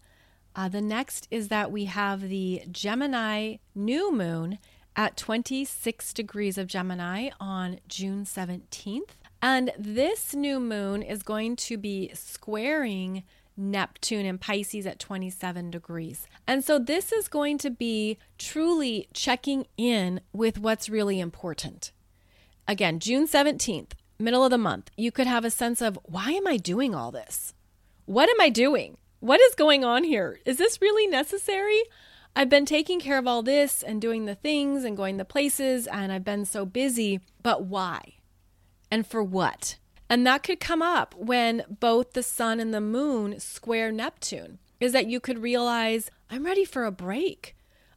Uh, 0.57 0.69
the 0.69 0.81
next 0.81 1.29
is 1.31 1.49
that 1.49 1.71
we 1.71 1.85
have 1.85 2.29
the 2.29 2.63
Gemini 2.71 3.57
new 3.75 4.13
moon 4.13 4.59
at 4.97 5.17
26 5.17 6.13
degrees 6.13 6.59
of 6.59 6.67
Gemini 6.67 7.31
on 7.39 7.79
June 7.87 8.25
17th. 8.25 9.11
And 9.41 9.71
this 9.79 10.35
new 10.35 10.59
moon 10.59 11.03
is 11.03 11.23
going 11.23 11.57
to 11.57 11.77
be 11.77 12.11
squaring 12.15 13.23
Neptune 13.57 14.25
in 14.25 14.39
Pisces 14.39 14.87
at 14.87 14.99
27 14.99 15.71
degrees. 15.71 16.27
And 16.47 16.65
so 16.65 16.79
this 16.79 17.13
is 17.13 17.29
going 17.29 17.59
to 17.59 17.71
be 17.71 18.19
truly 18.39 19.09
checking 19.13 19.67
in 19.77 20.21
with 20.33 20.59
what's 20.59 20.89
really 20.89 21.21
important. 21.21 21.93
Again, 22.67 23.01
June 23.01 23.27
17th, 23.27 23.93
middle 24.19 24.45
of 24.45 24.51
the 24.51 24.59
month, 24.59 24.91
you 24.97 25.11
could 25.11 25.27
have 25.27 25.45
a 25.45 25.51
sense 25.51 25.81
of 25.81 25.99
why 26.05 26.33
am 26.33 26.47
I 26.47 26.57
doing 26.57 26.95
all 26.95 27.11
this? 27.11 27.55
What 28.07 28.29
am 28.29 28.41
I 28.41 28.49
doing? 28.49 28.97
What 29.21 29.41
is 29.41 29.55
going 29.55 29.85
on 29.85 30.05
here? 30.05 30.39
Is 30.45 30.59
this 30.59 30.81
really 30.81 31.07
necessary? 31.09 31.83
I've 32.37 32.49
been 32.49 32.67
taking 32.67 33.01
care 33.01 33.19
of 33.19 33.27
all 33.27 33.43
this 33.43 33.83
and 33.83 34.01
doing 34.01 34.27
the 34.27 34.35
things 34.35 34.85
and 34.85 34.97
going 34.97 35.17
the 35.17 35.25
places, 35.25 35.89
and 35.89 36.13
I've 36.13 36.25
been 36.25 36.45
so 36.45 36.65
busy, 36.65 37.21
but 37.43 37.65
why? 37.65 38.18
And 38.91 39.07
for 39.07 39.23
what? 39.23 39.77
And 40.09 40.27
that 40.27 40.43
could 40.43 40.61
come 40.61 40.83
up 40.83 41.15
when 41.17 41.65
both 41.69 42.13
the 42.13 42.23
sun 42.23 42.61
and 42.61 42.73
the 42.73 42.81
moon 42.81 43.41
square 43.41 43.93
Neptune, 43.93 44.59
is 44.81 44.93
that 44.93 45.07
you 45.07 45.21
could 45.21 45.43
realize, 45.43 46.11
I'm 46.31 46.45
ready 46.45 46.65
for 46.65 46.85
a 46.85 46.93
break. 46.93 47.57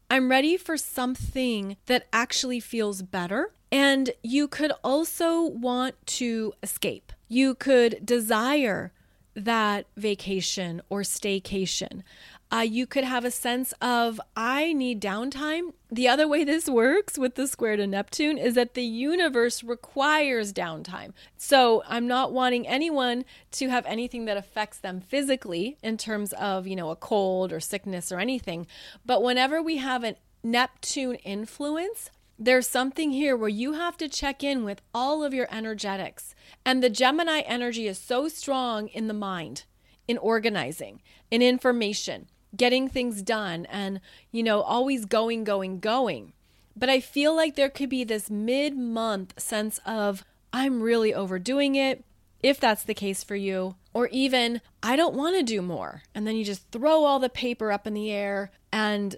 I'm 0.09 0.29
ready 0.29 0.57
for 0.57 0.75
something 0.77 1.77
that 1.85 2.07
actually 2.11 2.59
feels 2.59 3.01
better. 3.01 3.53
And 3.71 4.11
you 4.21 4.49
could 4.49 4.73
also 4.83 5.43
want 5.43 5.95
to 6.17 6.53
escape. 6.61 7.13
You 7.29 7.55
could 7.55 8.05
desire 8.05 8.91
that 9.35 9.85
vacation 9.95 10.81
or 10.89 11.01
staycation 11.01 12.03
uh, 12.51 12.59
you 12.59 12.85
could 12.85 13.05
have 13.05 13.23
a 13.23 13.31
sense 13.31 13.73
of, 13.81 14.19
I 14.35 14.73
need 14.73 15.01
downtime. 15.01 15.73
The 15.89 16.09
other 16.09 16.27
way 16.27 16.43
this 16.43 16.67
works 16.67 17.17
with 17.17 17.35
the 17.35 17.47
square 17.47 17.77
to 17.77 17.87
Neptune 17.87 18.37
is 18.37 18.55
that 18.55 18.73
the 18.73 18.83
universe 18.83 19.63
requires 19.63 20.51
downtime. 20.51 21.13
So 21.37 21.81
I'm 21.87 22.07
not 22.07 22.33
wanting 22.33 22.67
anyone 22.67 23.23
to 23.51 23.69
have 23.69 23.85
anything 23.85 24.25
that 24.25 24.35
affects 24.35 24.79
them 24.79 24.99
physically 24.99 25.77
in 25.81 25.97
terms 25.97 26.33
of, 26.33 26.67
you 26.67 26.75
know, 26.75 26.89
a 26.89 26.95
cold 26.95 27.53
or 27.53 27.61
sickness 27.61 28.11
or 28.11 28.19
anything. 28.19 28.67
But 29.05 29.23
whenever 29.23 29.61
we 29.61 29.77
have 29.77 30.03
a 30.03 30.15
Neptune 30.43 31.15
influence, 31.15 32.09
there's 32.43 32.65
something 32.65 33.11
here 33.11 33.37
where 33.37 33.49
you 33.49 33.73
have 33.73 33.95
to 33.97 34.09
check 34.09 34.43
in 34.43 34.63
with 34.63 34.81
all 34.95 35.23
of 35.23 35.31
your 35.31 35.47
energetics. 35.51 36.33
And 36.65 36.81
the 36.81 36.89
Gemini 36.89 37.41
energy 37.41 37.87
is 37.87 37.99
so 37.99 38.27
strong 38.27 38.87
in 38.87 39.07
the 39.07 39.13
mind, 39.13 39.65
in 40.07 40.17
organizing, 40.17 41.03
in 41.29 41.43
information, 41.43 42.27
getting 42.57 42.89
things 42.89 43.21
done, 43.21 43.67
and, 43.67 44.01
you 44.31 44.41
know, 44.41 44.61
always 44.61 45.05
going, 45.05 45.43
going, 45.43 45.79
going. 45.79 46.33
But 46.75 46.89
I 46.89 46.99
feel 46.99 47.35
like 47.35 47.55
there 47.55 47.69
could 47.69 47.89
be 47.89 48.03
this 48.03 48.31
mid 48.31 48.75
month 48.75 49.39
sense 49.39 49.79
of, 49.85 50.25
I'm 50.51 50.81
really 50.81 51.13
overdoing 51.13 51.75
it, 51.75 52.03
if 52.41 52.59
that's 52.59 52.83
the 52.83 52.95
case 52.95 53.23
for 53.23 53.35
you. 53.35 53.75
Or 53.93 54.07
even, 54.07 54.61
I 54.81 54.95
don't 54.95 55.15
want 55.15 55.37
to 55.37 55.43
do 55.43 55.61
more. 55.61 56.01
And 56.15 56.25
then 56.25 56.35
you 56.35 56.43
just 56.43 56.71
throw 56.71 57.03
all 57.03 57.19
the 57.19 57.29
paper 57.29 57.71
up 57.71 57.85
in 57.85 57.93
the 57.93 58.09
air 58.09 58.49
and 58.73 59.15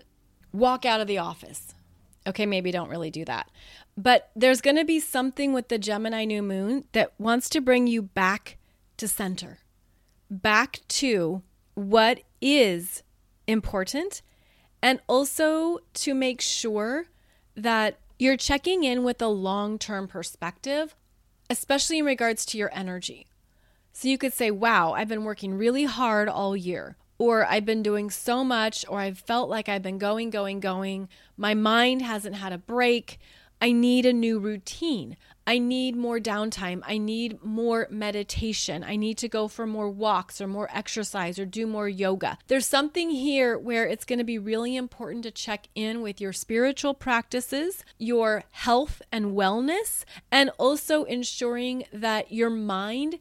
walk 0.52 0.84
out 0.84 1.00
of 1.00 1.08
the 1.08 1.20
office. 1.20 1.73
Okay, 2.26 2.46
maybe 2.46 2.72
don't 2.72 2.90
really 2.90 3.12
do 3.12 3.26
that. 3.26 3.50
But 3.98 4.32
there's 4.36 4.62
going 4.62 4.78
to 4.78 4.86
be 4.86 5.00
something 5.00 5.54
with 5.54 5.68
the 5.68 5.78
Gemini 5.78 6.26
new 6.26 6.42
moon 6.42 6.86
that 6.94 7.14
wants 7.20 7.50
to 7.50 7.62
bring 7.62 7.88
you 7.88 8.02
back 8.02 8.58
to 8.98 9.08
center, 9.08 9.60
back 10.30 10.80
to 10.88 11.44
what 11.76 12.22
is 12.42 13.04
important, 13.48 14.22
and 14.82 15.00
also 15.08 15.80
to 15.94 16.14
make 16.14 16.42
sure 16.42 17.06
that 17.56 18.00
you're 18.18 18.38
checking 18.38 18.84
in 18.84 19.04
with 19.04 19.22
a 19.22 19.28
long 19.28 19.78
term 19.78 20.08
perspective, 20.08 20.96
especially 21.50 22.00
in 22.00 22.06
regards 22.06 22.46
to 22.46 22.58
your 22.58 22.72
energy. 22.74 23.28
So 23.92 24.08
you 24.08 24.18
could 24.18 24.34
say, 24.34 24.50
wow, 24.50 24.94
I've 24.94 25.08
been 25.08 25.24
working 25.24 25.56
really 25.56 25.84
hard 25.84 26.28
all 26.28 26.56
year, 26.56 26.98
or 27.24 27.46
I've 27.46 27.64
been 27.64 27.84
doing 27.84 28.10
so 28.10 28.44
much, 28.44 28.84
or 28.90 29.00
I've 29.00 29.18
felt 29.18 29.50
like 29.50 29.70
I've 29.70 29.82
been 29.82 29.98
going, 29.98 30.30
going, 30.30 30.60
going. 30.60 31.08
My 31.38 31.54
mind 31.54 32.02
hasn't 32.02 32.36
had 32.36 32.52
a 32.52 32.58
break. 32.58 33.18
I 33.62 33.72
need 33.72 34.06
a 34.06 34.12
new 34.12 34.40
routine. 34.40 35.16
I 35.48 35.58
need 35.58 35.96
more 35.96 36.20
downtime. 36.20 36.82
I 36.86 36.98
need 36.98 37.42
more 37.42 37.88
meditation. 37.90 38.84
I 38.84 38.98
need 38.98 39.18
to 39.20 39.30
go 39.30 39.48
for 39.48 39.66
more 39.66 39.90
walks 39.90 40.42
or 40.42 40.48
more 40.48 40.68
exercise 40.74 41.40
or 41.40 41.46
do 41.46 41.66
more 41.66 41.88
yoga. 41.88 42.38
There's 42.48 42.66
something 42.66 43.10
here 43.10 43.58
where 43.58 43.88
it's 43.88 44.04
going 44.04 44.20
to 44.20 44.26
be 44.26 44.38
really 44.38 44.76
important 44.76 45.24
to 45.24 45.32
check 45.32 45.70
in 45.76 46.02
with 46.02 46.20
your 46.20 46.34
spiritual 46.34 46.94
practices, 46.94 47.86
your 47.98 48.44
health 48.52 49.02
and 49.14 49.28
wellness, 49.28 50.04
and 50.30 50.50
also 50.58 51.06
ensuring 51.06 51.86
that 51.94 52.34
your 52.34 52.50
mind 52.50 53.18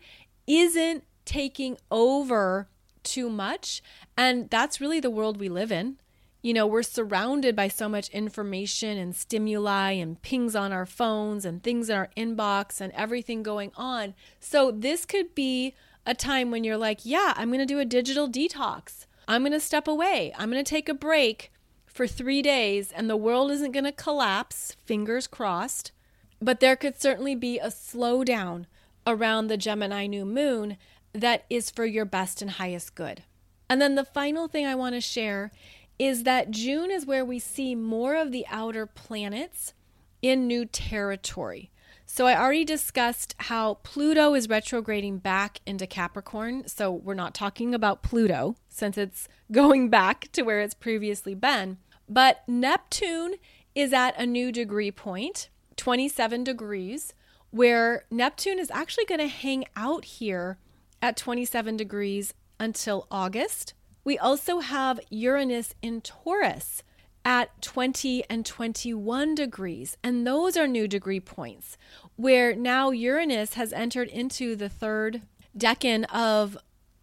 isn't 0.48 1.04
taking 1.24 1.76
over 1.88 2.68
too 3.02 3.28
much. 3.28 3.82
And 4.16 4.48
that's 4.50 4.80
really 4.80 5.00
the 5.00 5.10
world 5.10 5.38
we 5.38 5.48
live 5.48 5.72
in. 5.72 5.96
You 6.42 6.54
know, 6.54 6.66
we're 6.66 6.82
surrounded 6.82 7.54
by 7.54 7.68
so 7.68 7.88
much 7.88 8.08
information 8.08 8.98
and 8.98 9.14
stimuli 9.14 9.92
and 9.92 10.20
pings 10.22 10.56
on 10.56 10.72
our 10.72 10.86
phones 10.86 11.44
and 11.44 11.62
things 11.62 11.88
in 11.88 11.96
our 11.96 12.10
inbox 12.16 12.80
and 12.80 12.92
everything 12.94 13.44
going 13.44 13.70
on. 13.76 14.14
So, 14.40 14.72
this 14.72 15.06
could 15.06 15.36
be 15.36 15.74
a 16.04 16.14
time 16.14 16.50
when 16.50 16.64
you're 16.64 16.76
like, 16.76 17.00
yeah, 17.04 17.32
I'm 17.36 17.50
going 17.50 17.60
to 17.60 17.66
do 17.66 17.78
a 17.78 17.84
digital 17.84 18.28
detox. 18.28 19.06
I'm 19.28 19.42
going 19.42 19.52
to 19.52 19.60
step 19.60 19.86
away. 19.86 20.32
I'm 20.36 20.50
going 20.50 20.62
to 20.62 20.68
take 20.68 20.88
a 20.88 20.94
break 20.94 21.52
for 21.86 22.06
three 22.06 22.42
days 22.42 22.90
and 22.90 23.08
the 23.08 23.16
world 23.16 23.50
isn't 23.50 23.72
going 23.72 23.84
to 23.84 23.92
collapse, 23.92 24.76
fingers 24.84 25.26
crossed. 25.26 25.92
But 26.40 26.58
there 26.58 26.74
could 26.74 27.00
certainly 27.00 27.36
be 27.36 27.58
a 27.58 27.68
slowdown 27.68 28.66
around 29.06 29.46
the 29.46 29.56
Gemini 29.56 30.06
new 30.06 30.24
moon 30.24 30.76
that 31.12 31.44
is 31.50 31.70
for 31.70 31.84
your 31.84 32.04
best 32.04 32.42
and 32.42 32.52
highest 32.52 32.94
good. 32.94 33.22
And 33.68 33.80
then 33.80 33.94
the 33.94 34.04
final 34.04 34.48
thing 34.48 34.66
I 34.66 34.74
want 34.74 34.94
to 34.94 35.00
share 35.00 35.50
is 35.98 36.24
that 36.24 36.50
June 36.50 36.90
is 36.90 37.06
where 37.06 37.24
we 37.24 37.38
see 37.38 37.74
more 37.74 38.16
of 38.16 38.32
the 38.32 38.46
outer 38.50 38.86
planets 38.86 39.72
in 40.20 40.46
new 40.46 40.64
territory. 40.64 41.70
So 42.04 42.26
I 42.26 42.38
already 42.38 42.64
discussed 42.64 43.34
how 43.38 43.74
Pluto 43.82 44.34
is 44.34 44.48
retrograding 44.48 45.18
back 45.18 45.60
into 45.64 45.86
Capricorn. 45.86 46.68
So 46.68 46.92
we're 46.92 47.14
not 47.14 47.34
talking 47.34 47.74
about 47.74 48.02
Pluto 48.02 48.56
since 48.68 48.98
it's 48.98 49.28
going 49.52 49.88
back 49.88 50.30
to 50.32 50.42
where 50.42 50.60
it's 50.60 50.74
previously 50.74 51.34
been. 51.34 51.78
But 52.08 52.42
Neptune 52.46 53.36
is 53.74 53.92
at 53.92 54.18
a 54.18 54.26
new 54.26 54.52
degree 54.52 54.90
point, 54.90 55.48
27 55.76 56.44
degrees, 56.44 57.14
where 57.50 58.04
Neptune 58.10 58.58
is 58.58 58.70
actually 58.70 59.06
going 59.06 59.20
to 59.20 59.28
hang 59.28 59.64
out 59.76 60.04
here 60.04 60.58
at 61.02 61.16
27 61.16 61.76
degrees 61.76 62.32
until 62.58 63.06
August. 63.10 63.74
We 64.04 64.16
also 64.16 64.60
have 64.60 65.00
Uranus 65.10 65.74
in 65.82 66.00
Taurus 66.00 66.82
at 67.24 67.60
20 67.60 68.24
and 68.30 68.46
21 68.46 69.34
degrees. 69.34 69.96
And 70.02 70.26
those 70.26 70.56
are 70.56 70.66
new 70.66 70.88
degree 70.88 71.20
points 71.20 71.76
where 72.16 72.54
now 72.54 72.90
Uranus 72.90 73.54
has 73.54 73.72
entered 73.72 74.08
into 74.08 74.56
the 74.56 74.68
third 74.68 75.22
decan 75.56 76.04
of 76.12 76.56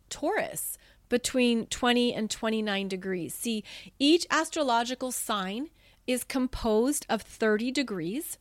Taurus 0.10 0.78
between 1.10 1.66
20 1.68 2.14
and 2.14 2.30
29 2.30 2.88
degrees. 2.88 3.34
See, 3.34 3.64
each 3.98 4.26
astrological 4.30 5.12
sign 5.12 5.70
is 6.08 6.24
composed 6.24 7.06
of 7.10 7.22
30 7.22 7.72
degrees, 7.72 8.38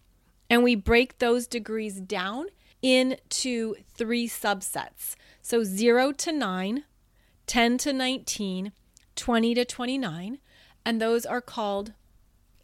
and 0.48 0.62
we 0.62 0.74
break 0.74 1.18
those 1.18 1.46
degrees 1.46 2.00
down 2.00 2.46
into 2.82 3.74
three 3.94 4.28
subsets. 4.28 5.16
So 5.42 5.64
0 5.64 6.12
to 6.12 6.32
9, 6.32 6.84
10 7.46 7.78
to 7.78 7.92
19, 7.92 8.72
20 9.16 9.54
to 9.54 9.64
29, 9.64 10.38
and 10.84 11.00
those 11.00 11.26
are 11.26 11.40
called 11.40 11.92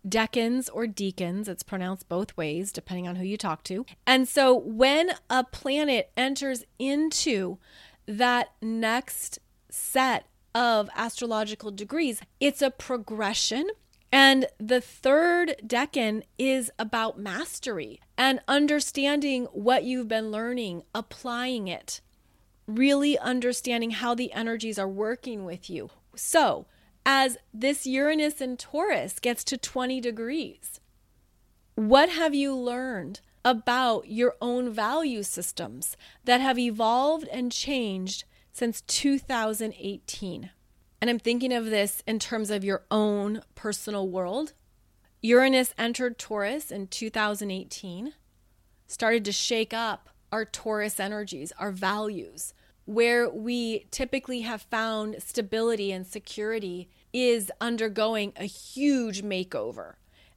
decans 0.06 0.68
or 0.72 0.86
decans. 0.86 1.48
It's 1.48 1.62
pronounced 1.62 2.08
both 2.08 2.36
ways, 2.36 2.72
depending 2.72 3.08
on 3.08 3.16
who 3.16 3.24
you 3.24 3.36
talk 3.36 3.64
to. 3.64 3.86
And 4.06 4.28
so 4.28 4.54
when 4.54 5.12
a 5.30 5.44
planet 5.44 6.10
enters 6.16 6.64
into 6.78 7.58
that 8.06 8.52
next 8.60 9.38
set 9.70 10.26
of 10.54 10.88
astrological 10.94 11.70
degrees, 11.70 12.20
it's 12.40 12.62
a 12.62 12.70
progression. 12.70 13.68
And 14.16 14.46
the 14.60 14.80
third 14.80 15.56
decan 15.66 16.22
is 16.38 16.70
about 16.78 17.18
mastery 17.18 17.98
and 18.16 18.38
understanding 18.46 19.46
what 19.46 19.82
you've 19.82 20.06
been 20.06 20.30
learning, 20.30 20.84
applying 20.94 21.66
it 21.66 22.00
really 22.68 23.18
understanding 23.18 23.90
how 23.90 24.14
the 24.14 24.32
energies 24.32 24.78
are 24.78 24.88
working 24.88 25.44
with 25.44 25.68
you. 25.68 25.90
So, 26.14 26.66
as 27.04 27.36
this 27.52 27.86
Uranus 27.86 28.40
in 28.40 28.56
Taurus 28.56 29.18
gets 29.18 29.42
to 29.44 29.58
20 29.58 30.00
degrees, 30.00 30.78
what 31.74 32.08
have 32.08 32.36
you 32.36 32.54
learned 32.54 33.20
about 33.44 34.08
your 34.08 34.36
own 34.40 34.70
value 34.70 35.24
systems 35.24 35.96
that 36.24 36.40
have 36.40 36.56
evolved 36.56 37.26
and 37.32 37.50
changed 37.50 38.22
since 38.52 38.80
2018? 38.82 40.50
And 41.00 41.10
I'm 41.10 41.18
thinking 41.18 41.52
of 41.52 41.66
this 41.66 42.02
in 42.06 42.18
terms 42.18 42.50
of 42.50 42.64
your 42.64 42.84
own 42.90 43.42
personal 43.54 44.08
world. 44.08 44.52
Uranus 45.22 45.74
entered 45.78 46.18
Taurus 46.18 46.70
in 46.70 46.86
2018, 46.86 48.12
started 48.86 49.24
to 49.24 49.32
shake 49.32 49.72
up 49.72 50.10
our 50.30 50.44
Taurus 50.44 51.00
energies, 51.00 51.52
our 51.58 51.70
values. 51.72 52.54
Where 52.86 53.30
we 53.30 53.86
typically 53.90 54.42
have 54.42 54.62
found 54.62 55.22
stability 55.22 55.90
and 55.90 56.06
security 56.06 56.90
is 57.12 57.50
undergoing 57.60 58.34
a 58.36 58.44
huge 58.44 59.22
makeover 59.22 59.94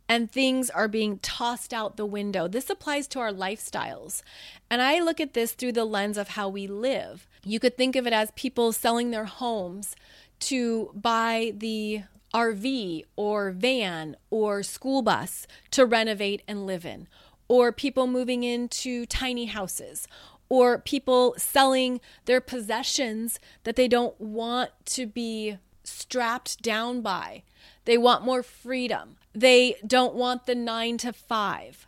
and 0.10 0.32
things 0.32 0.70
are 0.70 0.88
being 0.88 1.20
tossed 1.20 1.74
out 1.74 1.98
the 1.98 2.06
window. 2.06 2.48
This 2.48 2.70
applies 2.70 3.08
to 3.10 3.20
our 3.20 3.32
lifestyles. 3.32 4.22
And 4.70 4.82
I 4.82 5.00
look 5.00 5.20
at 5.20 5.34
this 5.34 5.52
through 5.54 5.74
the 5.74 5.86
lens 5.86 6.18
of 6.18 6.30
how 6.30 6.48
we 6.48 6.68
live. 6.68 7.28
You 7.44 7.60
could 7.60 7.78
think 7.78 7.96
of 7.96 8.08
it 8.08 8.14
as 8.14 8.32
people 8.32 8.72
selling 8.72 9.12
their 9.12 9.26
homes 9.26 9.96
to 10.40 10.92
buy 10.94 11.54
the 11.56 12.04
RV 12.34 13.04
or 13.16 13.52
van 13.52 14.16
or 14.30 14.64
school 14.64 15.02
bus 15.02 15.48
to 15.72 15.86
renovate 15.86 16.44
and 16.48 16.66
live 16.66 16.86
in, 16.86 17.08
or 17.48 17.72
people 17.72 18.08
moving 18.08 18.44
into 18.44 19.06
tiny 19.06 19.46
houses, 19.46 20.08
or 20.50 20.78
people 20.78 21.36
selling 21.38 22.00
their 22.26 22.42
possessions 22.42 23.40
that 23.64 23.76
they 23.76 23.88
don't 23.88 24.20
want 24.20 24.72
to 24.86 25.06
be 25.06 25.58
strapped 25.84 26.62
down 26.62 27.02
by. 27.02 27.44
They 27.86 27.98
want 27.98 28.24
more 28.24 28.44
freedom. 28.44 29.16
They 29.34 29.76
don't 29.86 30.16
want 30.16 30.46
the 30.46 30.56
nine 30.56 30.98
to 31.00 31.14
five. 31.14 31.88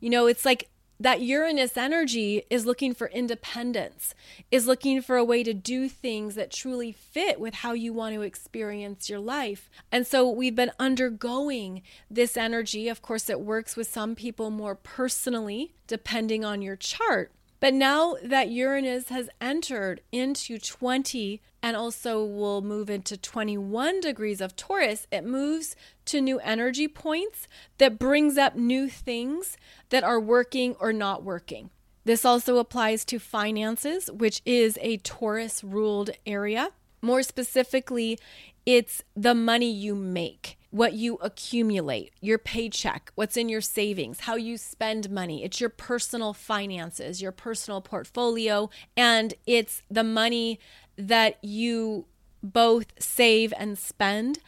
You 0.00 0.10
know, 0.10 0.26
it's 0.26 0.44
like 0.44 0.68
that 1.00 1.20
Uranus 1.20 1.76
energy 1.76 2.42
is 2.50 2.66
looking 2.66 2.92
for 2.92 3.08
independence, 3.08 4.14
is 4.50 4.66
looking 4.66 5.00
for 5.00 5.16
a 5.16 5.24
way 5.24 5.42
to 5.42 5.54
do 5.54 5.88
things 5.88 6.34
that 6.34 6.50
truly 6.50 6.92
fit 6.92 7.38
with 7.38 7.54
how 7.54 7.72
you 7.72 7.92
want 7.92 8.14
to 8.14 8.22
experience 8.22 9.08
your 9.08 9.20
life. 9.20 9.70
And 9.92 10.06
so 10.06 10.28
we've 10.28 10.56
been 10.56 10.72
undergoing 10.78 11.82
this 12.10 12.36
energy. 12.36 12.88
Of 12.88 13.02
course, 13.02 13.30
it 13.30 13.40
works 13.40 13.76
with 13.76 13.88
some 13.88 14.14
people 14.14 14.50
more 14.50 14.74
personally, 14.74 15.74
depending 15.86 16.44
on 16.44 16.62
your 16.62 16.76
chart. 16.76 17.30
But 17.60 17.74
now 17.74 18.16
that 18.22 18.50
Uranus 18.50 19.08
has 19.08 19.28
entered 19.40 20.00
into 20.12 20.58
20 20.58 21.40
and 21.62 21.76
also 21.76 22.24
will 22.24 22.62
move 22.62 22.88
into 22.88 23.16
21 23.16 24.00
degrees 24.00 24.40
of 24.40 24.54
Taurus, 24.54 25.08
it 25.10 25.24
moves 25.24 25.74
to 26.06 26.20
new 26.20 26.38
energy 26.38 26.86
points 26.86 27.48
that 27.78 27.98
brings 27.98 28.38
up 28.38 28.54
new 28.54 28.88
things 28.88 29.56
that 29.90 30.04
are 30.04 30.20
working 30.20 30.76
or 30.78 30.92
not 30.92 31.24
working. 31.24 31.70
This 32.04 32.24
also 32.24 32.58
applies 32.58 33.04
to 33.06 33.18
finances, 33.18 34.08
which 34.10 34.40
is 34.46 34.78
a 34.80 34.98
Taurus 34.98 35.64
ruled 35.64 36.10
area. 36.24 36.70
More 37.02 37.22
specifically, 37.22 38.18
it's 38.64 39.02
the 39.16 39.34
money 39.34 39.70
you 39.70 39.94
make 39.94 40.57
what 40.70 40.92
you 40.92 41.14
accumulate, 41.16 42.12
your 42.20 42.38
paycheck, 42.38 43.10
what's 43.14 43.36
in 43.36 43.48
your 43.48 43.60
savings, 43.60 44.20
how 44.20 44.36
you 44.36 44.58
spend 44.58 45.10
money. 45.10 45.42
It's 45.42 45.60
your 45.60 45.70
personal 45.70 46.34
finances, 46.34 47.22
your 47.22 47.32
personal 47.32 47.80
portfolio, 47.80 48.68
and 48.96 49.34
it's 49.46 49.82
the 49.90 50.04
money 50.04 50.60
that 50.96 51.42
you 51.42 52.06
both 52.42 52.86
save 52.98 53.52
and 53.56 53.78
spend 53.78 54.40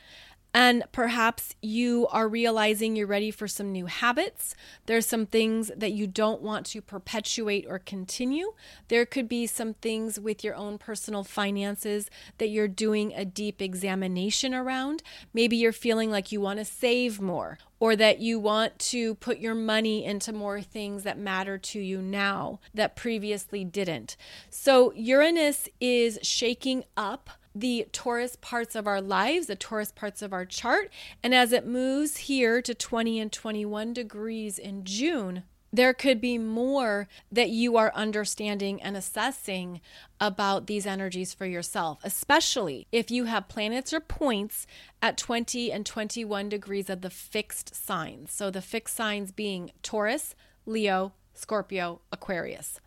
and 0.52 0.84
perhaps 0.92 1.54
you 1.62 2.08
are 2.08 2.28
realizing 2.28 2.96
you're 2.96 3.06
ready 3.06 3.30
for 3.30 3.46
some 3.46 3.70
new 3.70 3.86
habits. 3.86 4.54
There's 4.86 5.06
some 5.06 5.26
things 5.26 5.70
that 5.76 5.92
you 5.92 6.06
don't 6.06 6.42
want 6.42 6.66
to 6.66 6.82
perpetuate 6.82 7.66
or 7.68 7.78
continue. 7.78 8.52
There 8.88 9.06
could 9.06 9.28
be 9.28 9.46
some 9.46 9.74
things 9.74 10.18
with 10.18 10.42
your 10.42 10.56
own 10.56 10.78
personal 10.78 11.22
finances 11.22 12.10
that 12.38 12.48
you're 12.48 12.68
doing 12.68 13.12
a 13.14 13.24
deep 13.24 13.62
examination 13.62 14.54
around. 14.54 15.02
Maybe 15.32 15.56
you're 15.56 15.72
feeling 15.72 16.10
like 16.10 16.32
you 16.32 16.40
want 16.40 16.58
to 16.58 16.64
save 16.64 17.20
more 17.20 17.58
or 17.78 17.96
that 17.96 18.18
you 18.20 18.38
want 18.38 18.78
to 18.78 19.14
put 19.16 19.38
your 19.38 19.54
money 19.54 20.04
into 20.04 20.32
more 20.32 20.60
things 20.60 21.02
that 21.04 21.18
matter 21.18 21.58
to 21.58 21.80
you 21.80 22.02
now 22.02 22.60
that 22.74 22.96
previously 22.96 23.64
didn't. 23.64 24.16
So 24.50 24.92
Uranus 24.92 25.68
is 25.80 26.18
shaking 26.22 26.84
up 26.96 27.30
the 27.54 27.86
Taurus 27.92 28.36
parts 28.40 28.74
of 28.74 28.86
our 28.86 29.00
lives, 29.00 29.46
the 29.46 29.56
Taurus 29.56 29.92
parts 29.92 30.22
of 30.22 30.32
our 30.32 30.44
chart. 30.44 30.90
And 31.22 31.34
as 31.34 31.52
it 31.52 31.66
moves 31.66 32.18
here 32.18 32.62
to 32.62 32.74
20 32.74 33.18
and 33.18 33.32
21 33.32 33.92
degrees 33.92 34.58
in 34.58 34.84
June, 34.84 35.44
there 35.72 35.94
could 35.94 36.20
be 36.20 36.36
more 36.36 37.06
that 37.30 37.50
you 37.50 37.76
are 37.76 37.92
understanding 37.94 38.82
and 38.82 38.96
assessing 38.96 39.80
about 40.20 40.66
these 40.66 40.86
energies 40.86 41.32
for 41.32 41.46
yourself, 41.46 42.00
especially 42.02 42.88
if 42.90 43.10
you 43.10 43.26
have 43.26 43.48
planets 43.48 43.92
or 43.92 44.00
points 44.00 44.66
at 45.00 45.16
20 45.16 45.70
and 45.70 45.86
21 45.86 46.48
degrees 46.48 46.90
of 46.90 47.02
the 47.02 47.10
fixed 47.10 47.74
signs. 47.74 48.32
So 48.32 48.50
the 48.50 48.62
fixed 48.62 48.96
signs 48.96 49.30
being 49.30 49.70
Taurus, 49.82 50.34
Leo, 50.66 51.12
Scorpio, 51.34 52.00
Aquarius. 52.10 52.80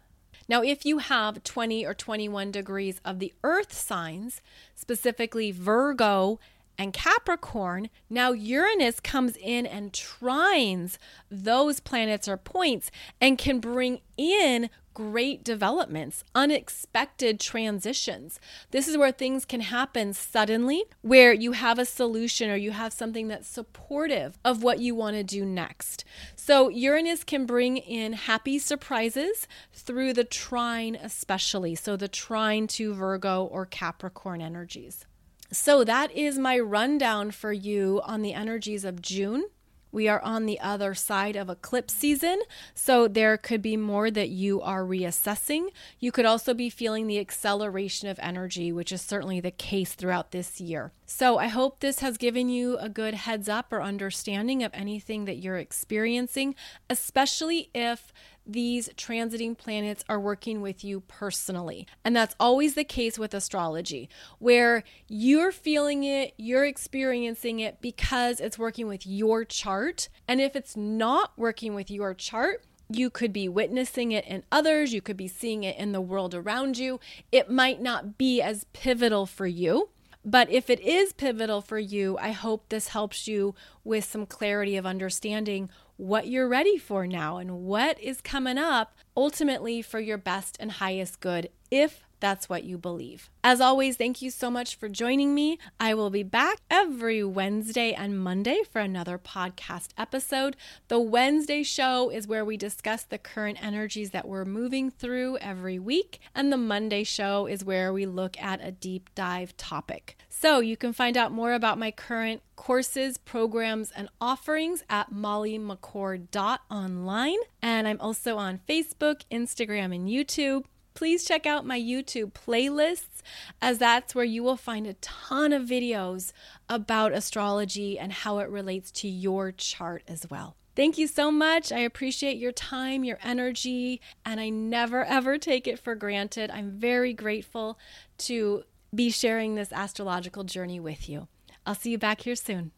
Now, 0.47 0.61
if 0.61 0.85
you 0.85 0.97
have 0.97 1.43
20 1.43 1.85
or 1.85 1.93
21 1.93 2.51
degrees 2.51 2.99
of 3.05 3.19
the 3.19 3.33
earth 3.43 3.73
signs, 3.73 4.41
specifically 4.75 5.51
Virgo 5.51 6.39
and 6.77 6.93
Capricorn, 6.93 7.89
now 8.09 8.31
Uranus 8.31 8.99
comes 8.99 9.37
in 9.37 9.65
and 9.65 9.93
trines 9.93 10.97
those 11.29 11.79
planets 11.79 12.27
or 12.27 12.37
points 12.37 12.91
and 13.21 13.37
can 13.37 13.59
bring 13.59 14.01
in 14.17 14.69
great 14.93 15.43
developments, 15.43 16.23
unexpected 16.35 17.39
transitions. 17.39 18.39
This 18.71 18.87
is 18.87 18.97
where 18.97 19.11
things 19.11 19.45
can 19.45 19.61
happen 19.61 20.13
suddenly, 20.13 20.83
where 21.01 21.33
you 21.33 21.53
have 21.53 21.79
a 21.79 21.85
solution 21.85 22.49
or 22.49 22.55
you 22.55 22.71
have 22.71 22.93
something 22.93 23.27
that's 23.27 23.47
supportive 23.47 24.37
of 24.43 24.63
what 24.63 24.79
you 24.79 24.95
want 24.95 25.15
to 25.15 25.23
do 25.23 25.45
next. 25.45 26.03
So, 26.35 26.69
Uranus 26.69 27.23
can 27.23 27.45
bring 27.45 27.77
in 27.77 28.13
happy 28.13 28.59
surprises 28.59 29.47
through 29.71 30.13
the 30.13 30.23
trine, 30.23 30.95
especially. 30.95 31.75
So, 31.75 31.95
the 31.95 32.07
trine 32.07 32.67
to 32.67 32.93
Virgo 32.93 33.43
or 33.45 33.65
Capricorn 33.65 34.41
energies. 34.41 35.05
So, 35.51 35.83
that 35.83 36.11
is 36.11 36.39
my 36.39 36.59
rundown 36.59 37.31
for 37.31 37.53
you 37.53 38.01
on 38.03 38.21
the 38.21 38.33
energies 38.33 38.83
of 38.85 39.01
June. 39.01 39.45
We 39.93 40.07
are 40.07 40.19
on 40.21 40.47
the 40.47 40.59
other 40.59 40.95
side 40.95 41.35
of 41.35 41.49
eclipse 41.49 41.93
season, 41.93 42.41
so 42.73 43.07
there 43.07 43.37
could 43.37 43.61
be 43.61 43.77
more 43.77 44.09
that 44.09 44.29
you 44.29 44.59
are 44.59 44.83
reassessing. 44.83 45.67
You 45.99 46.11
could 46.11 46.25
also 46.25 46.55
be 46.55 46.71
feeling 46.71 47.05
the 47.05 47.19
acceleration 47.19 48.09
of 48.09 48.19
energy, 48.19 48.71
which 48.71 48.91
is 48.91 49.03
certainly 49.03 49.39
the 49.39 49.51
case 49.51 49.93
throughout 49.93 50.31
this 50.31 50.59
year. 50.59 50.93
So 51.05 51.37
I 51.37 51.47
hope 51.47 51.79
this 51.79 51.99
has 51.99 52.17
given 52.17 52.49
you 52.49 52.75
a 52.79 52.89
good 52.89 53.13
heads 53.13 53.47
up 53.47 53.71
or 53.71 53.83
understanding 53.83 54.63
of 54.63 54.71
anything 54.73 55.25
that 55.25 55.37
you're 55.37 55.59
experiencing, 55.59 56.55
especially 56.89 57.69
if 57.75 58.11
these 58.45 58.89
transiting 58.89 59.57
planets 59.57 60.03
are 60.09 60.19
working 60.19 60.61
with 60.61 60.83
you 60.83 61.01
personally. 61.01 61.87
And 62.03 62.15
that's 62.15 62.35
always 62.39 62.75
the 62.75 62.83
case 62.83 63.17
with 63.17 63.33
astrology, 63.33 64.09
where 64.39 64.83
you're 65.07 65.51
feeling 65.51 66.03
it, 66.03 66.33
you're 66.37 66.65
experiencing 66.65 67.59
it 67.59 67.81
because 67.81 68.39
it's 68.39 68.59
working 68.59 68.87
with 68.87 69.05
your 69.07 69.45
chart. 69.45 70.09
And 70.27 70.41
if 70.41 70.55
it's 70.55 70.75
not 70.75 71.31
working 71.37 71.73
with 71.73 71.89
your 71.89 72.13
chart, 72.13 72.63
you 72.89 73.09
could 73.09 73.33
be 73.33 73.49
witnessing 73.49 74.11
it 74.11 74.25
in 74.25 74.43
others, 74.51 74.93
you 74.93 75.01
could 75.01 75.17
be 75.17 75.27
seeing 75.27 75.63
it 75.63 75.77
in 75.77 75.93
the 75.93 76.01
world 76.01 76.35
around 76.35 76.77
you. 76.77 76.99
It 77.31 77.49
might 77.49 77.81
not 77.81 78.17
be 78.17 78.41
as 78.41 78.65
pivotal 78.73 79.25
for 79.25 79.47
you. 79.47 79.89
But 80.25 80.49
if 80.49 80.69
it 80.69 80.79
is 80.79 81.11
pivotal 81.11 81.59
for 81.59 81.77
you, 81.77 82.17
I 82.17 82.31
hope 82.31 82.69
this 82.69 82.89
helps 82.89 83.27
you 83.27 83.55
with 83.83 84.05
some 84.05 84.25
clarity 84.25 84.77
of 84.77 84.85
understanding 84.85 85.69
what 85.97 86.27
you're 86.27 86.47
ready 86.47 86.77
for 86.77 87.05
now 87.07 87.37
and 87.37 87.63
what 87.63 87.99
is 87.99 88.21
coming 88.21 88.57
up 88.57 88.95
ultimately 89.15 89.81
for 89.81 89.99
your 89.99 90.17
best 90.17 90.57
and 90.59 90.73
highest 90.73 91.19
good 91.19 91.49
if 91.69 92.03
that's 92.23 92.47
what 92.47 92.63
you 92.63 92.77
believe. 92.77 93.29
As 93.43 93.59
always, 93.59 93.97
thank 93.97 94.21
you 94.21 94.31
so 94.31 94.49
much 94.49 94.77
for 94.77 94.87
joining 94.87 95.35
me. 95.35 95.59
I 95.77 95.93
will 95.93 96.09
be 96.09 96.23
back 96.23 96.59
every 96.71 97.21
Wednesday 97.21 97.91
and 97.91 98.17
Monday 98.17 98.61
for 98.71 98.79
another 98.79 99.17
podcast 99.17 99.89
episode. 99.97 100.55
The 100.87 101.01
Wednesday 101.01 101.63
show 101.63 102.09
is 102.09 102.25
where 102.25 102.45
we 102.45 102.55
discuss 102.55 103.03
the 103.03 103.17
current 103.17 103.61
energies 103.61 104.11
that 104.11 104.25
we're 104.25 104.45
moving 104.45 104.89
through 104.89 105.37
every 105.39 105.77
week, 105.79 106.21
and 106.33 106.49
the 106.49 106.55
Monday 106.55 107.03
show 107.03 107.45
is 107.45 107.65
where 107.65 107.91
we 107.91 108.05
look 108.05 108.41
at 108.41 108.65
a 108.65 108.71
deep 108.71 109.09
dive 109.15 109.57
topic. 109.57 110.17
So 110.35 110.59
you 110.59 110.75
can 110.75 110.93
find 110.93 111.15
out 111.15 111.31
more 111.31 111.53
about 111.53 111.77
my 111.77 111.91
current 111.91 112.41
courses, 112.55 113.17
programs, 113.17 113.91
and 113.91 114.09
offerings 114.19 114.83
at 114.89 115.13
mollymccord.online. 115.13 117.37
And 117.61 117.87
I'm 117.87 118.01
also 118.01 118.37
on 118.37 118.59
Facebook, 118.67 119.21
Instagram, 119.31 119.93
and 119.95 120.09
YouTube 120.09 120.63
please 120.95 121.25
check 121.25 121.47
out 121.47 121.65
my 121.65 121.79
YouTube 121.79 122.33
playlists, 122.33 123.21
as 123.61 123.79
that's 123.79 124.13
where 124.13 124.25
you 124.25 124.43
will 124.43 124.57
find 124.57 124.85
a 124.85 124.93
ton 124.95 125.51
of 125.51 125.63
videos 125.63 126.31
about 126.69 127.13
astrology 127.13 127.97
and 127.97 128.13
how 128.13 128.37
it 128.37 128.47
relates 128.47 128.91
to 128.91 129.07
your 129.07 129.51
chart 129.51 130.03
as 130.07 130.27
well. 130.29 130.55
Thank 130.75 130.97
you 130.97 131.07
so 131.07 131.31
much. 131.31 131.71
I 131.71 131.79
appreciate 131.79 132.37
your 132.37 132.51
time, 132.51 133.03
your 133.03 133.19
energy, 133.23 134.01
and 134.25 134.39
I 134.39 134.49
never 134.49 135.03
ever 135.03 135.37
take 135.37 135.67
it 135.67 135.79
for 135.79 135.95
granted. 135.95 136.51
I'm 136.51 136.71
very 136.71 137.13
grateful 137.13 137.77
to 138.19 138.63
be 138.93 139.09
sharing 139.09 139.55
this 139.55 139.71
astrological 139.71 140.43
journey 140.43 140.79
with 140.79 141.09
you. 141.09 141.27
I'll 141.65 141.75
see 141.75 141.91
you 141.91 141.97
back 141.97 142.21
here 142.21 142.35
soon. 142.35 142.71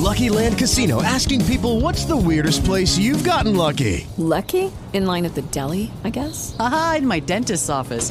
Lucky 0.00 0.30
Land 0.30 0.58
Casino 0.58 1.02
asking 1.02 1.44
people 1.44 1.80
what's 1.80 2.04
the 2.04 2.16
weirdest 2.16 2.64
place 2.64 2.98
you've 2.98 3.22
gotten 3.22 3.56
lucky? 3.56 4.06
Lucky? 4.16 4.72
In 4.92 5.06
line 5.06 5.24
at 5.24 5.34
the 5.34 5.42
deli, 5.42 5.90
I 6.04 6.10
guess? 6.10 6.56
Aha, 6.58 6.96
in 6.98 7.06
my 7.06 7.20
dentist's 7.20 7.68
office. 7.68 8.10